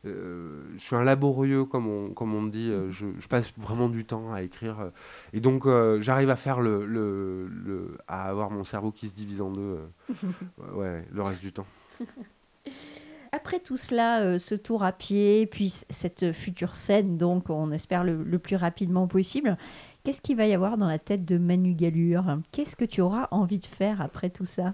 [0.07, 2.71] euh, je suis un laborieux comme on, comme on dit.
[2.71, 4.91] euh, je, je passe vraiment du temps à écrire euh,
[5.33, 9.15] et donc euh, j'arrive à faire le, le, le- à avoir mon cerveau qui se
[9.15, 9.79] divise en deux.
[10.75, 11.67] ouais, le reste du temps.
[13.33, 18.03] Après tout cela, euh, ce tour à pied, puis cette future scène, donc on espère
[18.03, 19.59] le, le plus rapidement possible,
[20.03, 22.39] qu'est-ce qu'il va y avoir dans la tête de Manu Galure?
[22.53, 24.73] Qu'est-ce que tu auras envie de faire après tout ça?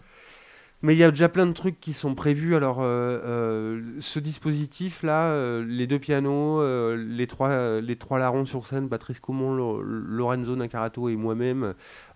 [0.84, 2.54] Mais il y a déjà plein de trucs qui sont prévus.
[2.54, 6.62] Alors, euh, euh, ce dispositif-là, euh, les deux pianos,
[6.94, 11.72] les, trois, les trois larrons sur scène, Patrice Comon, Lo- Lorenzo Nacarato et moi-même,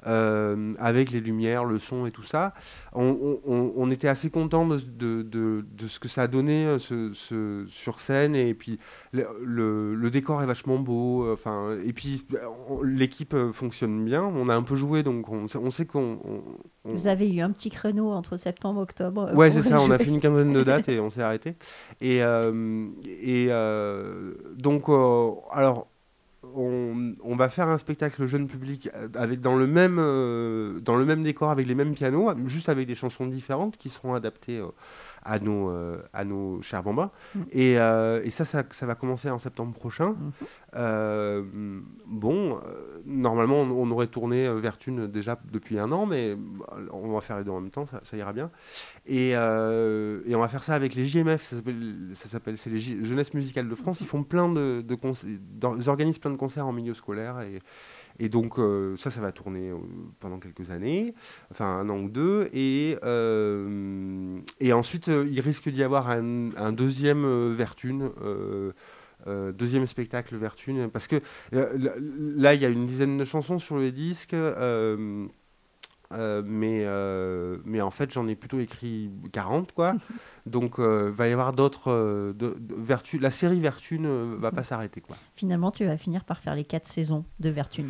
[0.06, 2.54] euh, avec les lumières, le son et tout ça,
[2.92, 6.26] on, on- on- on était assez contents de, de- de- de ce que ça a
[6.28, 8.36] donné euh, ce- ce- sur scène.
[8.36, 8.78] Et puis,
[9.12, 11.24] le, le- le décor est vachement beau.
[11.24, 12.24] euh, Enfin, et puis,
[12.84, 14.22] l'équipe fonctionne bien.
[14.24, 16.18] On a un peu joué, donc on, sait- on sait qu'on...
[16.24, 16.42] on-
[16.84, 19.30] on- Vous avez eu un petit créneau entre septembre et octobre.
[19.34, 21.56] Ouais, c'est ça, on a fait une quinzaine de dates et on s'est arrêté.
[22.00, 24.88] Et, euh, et euh, donc,
[25.50, 25.88] alors,
[26.54, 31.22] on, va faire un spectacle jeune public avec, dans, le même, euh, dans le même
[31.22, 34.68] décor, avec les mêmes pianos, juste avec des chansons différentes qui seront adaptées euh,
[35.28, 37.10] à, nos, euh, à nos chers bambins.
[37.34, 37.40] Mm.
[37.52, 40.10] Et, euh, et ça, ça, ça va commencer en septembre prochain.
[40.10, 40.32] Mhm.
[40.76, 41.42] Euh,
[42.06, 42.58] bon,
[43.06, 47.20] normalement, on, on aurait tourné euh, Vertune déjà depuis un an, mais bah, on va
[47.20, 48.50] faire les deux en même temps, ça, ça ira bien.
[49.06, 51.42] Et, et on va faire ça avec les JMF,
[52.14, 54.00] ça s'appelle, c'est les J- Jeunesse Musicale de France.
[54.00, 55.28] Ils font plein de, de concerts,
[55.78, 57.60] ils organisent plein de concerts en milieu scolaire et,
[58.20, 59.76] et donc euh, ça, ça va tourner euh,
[60.20, 61.14] pendant quelques années,
[61.50, 62.48] enfin un an ou deux.
[62.52, 68.10] Et, euh, et ensuite, euh, il risque d'y avoir un, un deuxième euh, Vertune.
[68.22, 68.72] euh,
[69.26, 71.16] euh, deuxième spectacle Vertune parce que
[71.52, 71.76] euh,
[72.36, 75.26] là- il y a une dizaine de chansons sur le disque euh,
[76.12, 79.94] euh, mais, euh, mais en fait, j'en ai plutôt écrit 40, quoi.
[80.46, 82.32] Donc, il va y avoir d'autres.
[83.20, 85.16] La série Vertu ne va pas s'arrêter, quoi.
[85.34, 87.84] Finalement, tu vas finir par faire les quatre saisons de Vertu.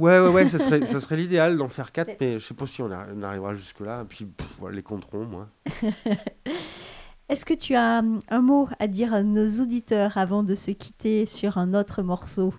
[0.00, 2.66] Ouais, ouais, ouais, ça serait, ça serait l'idéal d'en faire quatre, mais je sais pas
[2.66, 4.06] si on, arrivera jusque-là.
[4.08, 4.26] Puis,
[4.72, 5.48] les compteront, moi.
[7.28, 11.26] Est-ce que tu as un mot à dire à nos auditeurs avant de se quitter
[11.26, 12.54] sur un autre morceau?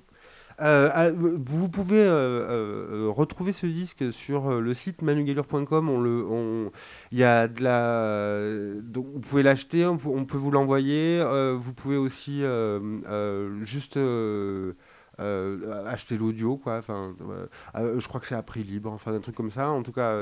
[0.62, 5.90] Euh, ah, vous pouvez euh, euh, retrouver ce disque sur le site manugallure.com.
[5.90, 6.72] On le,
[7.12, 11.24] y a de la, donc vous pouvez l'acheter, on, peut vous l'envoyer.
[11.58, 12.44] vous pouvez aussi
[13.64, 13.98] juste
[15.86, 16.78] acheter l'audio, quoi.
[16.78, 17.16] Enfin,
[17.76, 19.70] je crois que c'est à prix libre, enfin un truc comme ça.
[19.70, 20.16] En tout cas.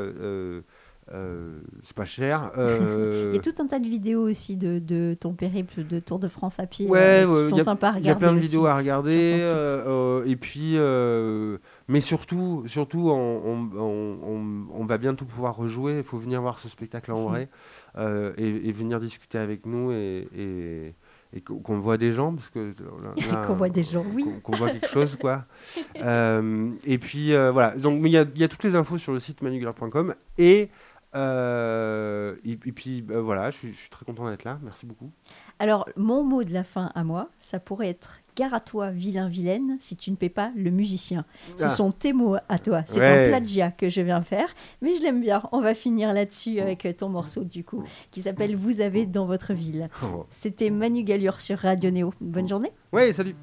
[1.13, 2.51] Euh, c'est pas cher.
[2.57, 6.19] il y a tout un tas de vidéos aussi de, de ton périple de Tour
[6.19, 8.05] de France à pied ouais, euh, qui sont sympas à regarder.
[8.05, 9.39] Il y a plein de vidéos à regarder.
[9.41, 10.77] Euh, et puis,
[11.87, 15.97] mais surtout, surtout on, on, on, va bientôt pouvoir rejouer.
[15.97, 17.49] Il faut venir voir ce spectacle en vrai
[17.97, 20.95] et, venir discuter avec nous et, et
[21.33, 22.73] et qu'on voit des gens parce que
[23.45, 25.45] qu'on voit des gens oui qu'on voit quelque chose quoi
[25.95, 30.15] et puis voilà donc il y, y, a toutes les infos sur le site manugular.com
[30.37, 30.69] et
[31.15, 34.59] euh, et, puis bah, voilà, je suis, très content d'être là.
[34.61, 35.11] Merci beaucoup.
[35.59, 39.27] Alors, mon mot de la fin à moi, ça pourrait être Gare à toi, vilain,
[39.27, 41.25] vilaine, si tu ne paies pas le musicien.
[41.57, 41.69] Ce ah.
[41.69, 42.83] sont tes mots à toi.
[42.85, 44.47] C'est un plagiat que je viens faire,
[44.81, 45.43] mais je l'aime bien.
[45.51, 49.51] On va finir là-dessus avec ton morceau, du coup, qui s'appelle Vous avez dans votre
[49.51, 49.89] ville.
[50.03, 50.25] Oh.
[50.29, 52.13] C'était Manu Galure sur Radio Néo.
[52.21, 52.71] Bonne journée.
[52.93, 53.35] Oui, salut.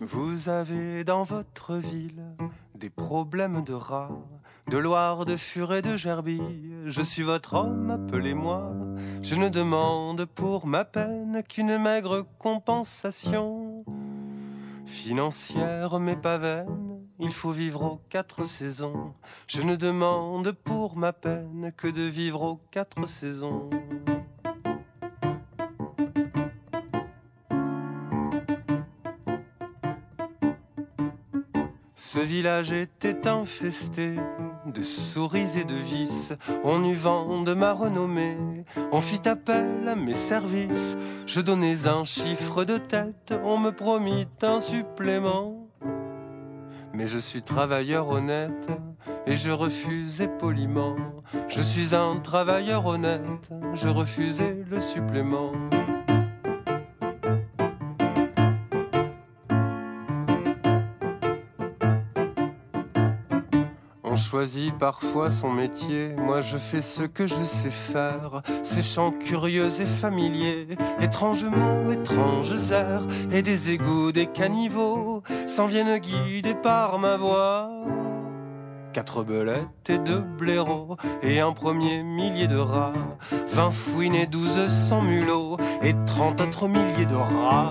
[0.00, 2.22] Vous avez dans votre ville
[2.74, 4.10] des problèmes de rats
[4.70, 6.74] de Loire, de Furet, de Gerbille.
[6.86, 8.72] Je suis votre homme, appelez-moi.
[9.22, 13.63] Je ne demande pour ma peine qu'une maigre compensation
[14.86, 17.00] financière, mais pas vaine.
[17.18, 19.14] Il faut vivre aux quatre saisons.
[19.46, 23.70] Je ne demande pour ma peine que de vivre aux quatre saisons.
[32.14, 34.12] Ce village était infesté
[34.66, 36.32] de souris et de vis.
[36.62, 38.36] On eut vent de ma renommée,
[38.92, 40.96] on fit appel à mes services.
[41.26, 45.66] Je donnais un chiffre de tête, on me promit un supplément.
[46.92, 48.68] Mais je suis travailleur honnête
[49.26, 50.94] et je refusais poliment.
[51.48, 55.50] Je suis un travailleur honnête, je refusais le supplément.
[64.34, 68.42] Choisit parfois son métier, moi je fais ce que je sais faire.
[68.64, 70.66] Ces chants curieux et familiers,
[71.00, 77.70] étranges mots, étranges airs, et des égouts, des caniveaux, s'en viennent guidés par ma voix.
[78.92, 82.92] Quatre belettes et deux blaireaux, et un premier millier de rats,
[83.52, 87.70] vingt fouines et douze cents mulots, et trente autres milliers de rats.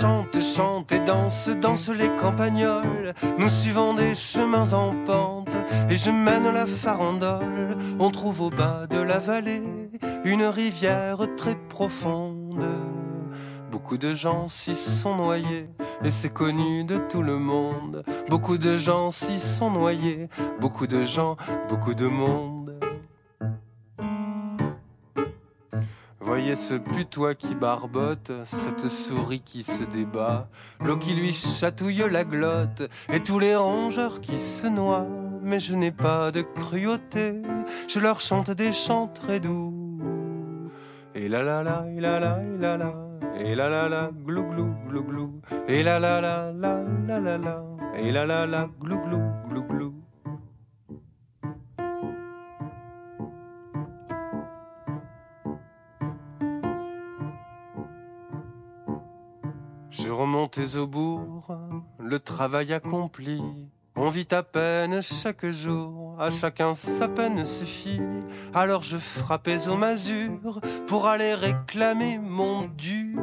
[0.00, 3.14] chante et danse, danse les campagnols.
[3.38, 5.54] Nous suivons des chemins en pente
[5.88, 7.76] et je mène la farandole.
[8.00, 9.62] On trouve au bas de la vallée
[10.24, 12.64] une rivière très profonde.
[13.70, 15.70] Beaucoup de gens s'y sont noyés
[16.02, 18.02] et c'est connu de tout le monde.
[18.28, 20.28] Beaucoup de gens s'y sont noyés,
[20.60, 21.36] beaucoup de gens,
[21.68, 22.59] beaucoup de monde.
[26.30, 30.46] Voyez ce putois qui barbote, cette souris qui se débat,
[30.80, 35.08] l'eau qui lui chatouille la glotte, et tous les rongeurs qui se noient.
[35.42, 37.42] Mais je n'ai pas de cruauté,
[37.88, 39.74] je leur chante des chants très doux.
[41.16, 42.94] Et la la la, et la la, et la la,
[43.40, 47.38] et la la la, glou glou glou glou, et la la la la la la
[47.38, 47.64] la,
[47.96, 49.79] et la la la, glou glou glou glou.
[59.90, 61.48] Je remontais au bourg,
[61.98, 63.42] le travail accompli.
[63.96, 68.00] On vit à peine chaque jour, à chacun sa peine suffit.
[68.54, 73.16] Alors je frappais aux masures pour aller réclamer mon dû.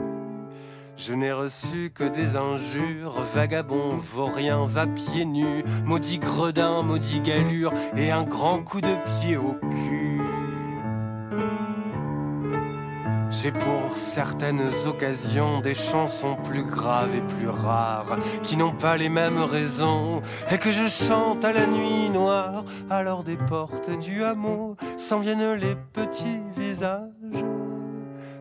[0.98, 7.72] Je n'ai reçu que des injures, vagabond, vaurien, va pieds nus, maudit gredin, maudit galure,
[7.96, 10.22] et un grand coup de pied au cul.
[13.30, 19.10] J'ai pour certaines occasions des chansons plus graves et plus rares, qui n'ont pas les
[19.10, 20.22] mêmes raisons,
[20.52, 22.64] et que je chante à la nuit noire.
[22.90, 27.12] Alors des portes du hameau s'en viennent les petits visages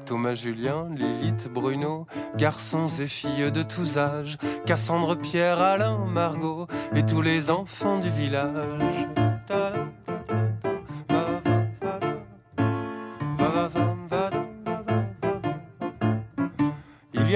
[0.06, 2.06] Thomas Julien, Lilith Bruno,
[2.36, 8.08] garçons et filles de tous âges, Cassandre Pierre, Alain, Margot et tous les enfants du
[8.08, 9.08] village.
[9.50, 10.05] Il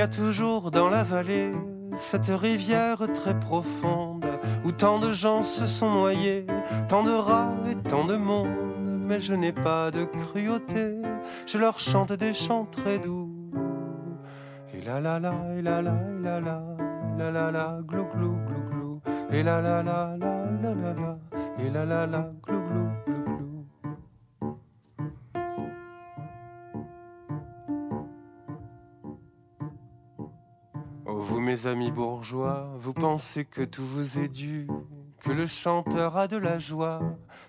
[0.00, 1.52] y a toujours dans la vallée
[1.94, 4.24] cette rivière très profonde
[4.64, 6.46] où tant de gens se sont noyés,
[6.88, 8.48] tant de rats et tant de monde.
[8.80, 10.94] Mais je n'ai pas de cruauté,
[11.46, 13.30] je leur chante des chants très doux.
[14.72, 16.62] Et la la la, et la la, et la la,
[17.18, 19.00] la la la, glou glou glou glou.
[19.30, 21.18] Et la la la la, la la la,
[21.58, 22.59] et la la la, glou
[31.20, 34.66] vous mes amis bourgeois, vous pensez que tout vous est dû,
[35.20, 37.00] que le chanteur a de la joie.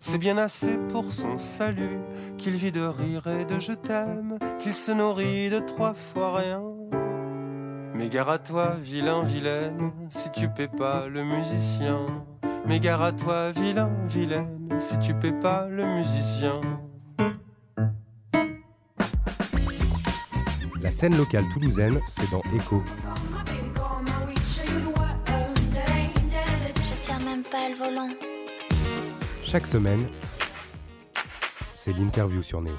[0.02, 2.00] C'est bien assez pour son salut,
[2.38, 6.62] qu'il vit de rire et de je t'aime, qu'il se nourrit de trois fois rien.
[7.96, 12.08] Mais gare à toi, vilain, vilaine, si tu paies pas le musicien.
[12.66, 16.62] Mais gare à toi, vilain, vilaine, si tu paies pas le musicien.
[20.82, 22.84] La scène locale toulousaine, c'est dans Echo.
[29.44, 30.08] Chaque semaine,
[31.76, 32.76] c'est l'interview sur Néo.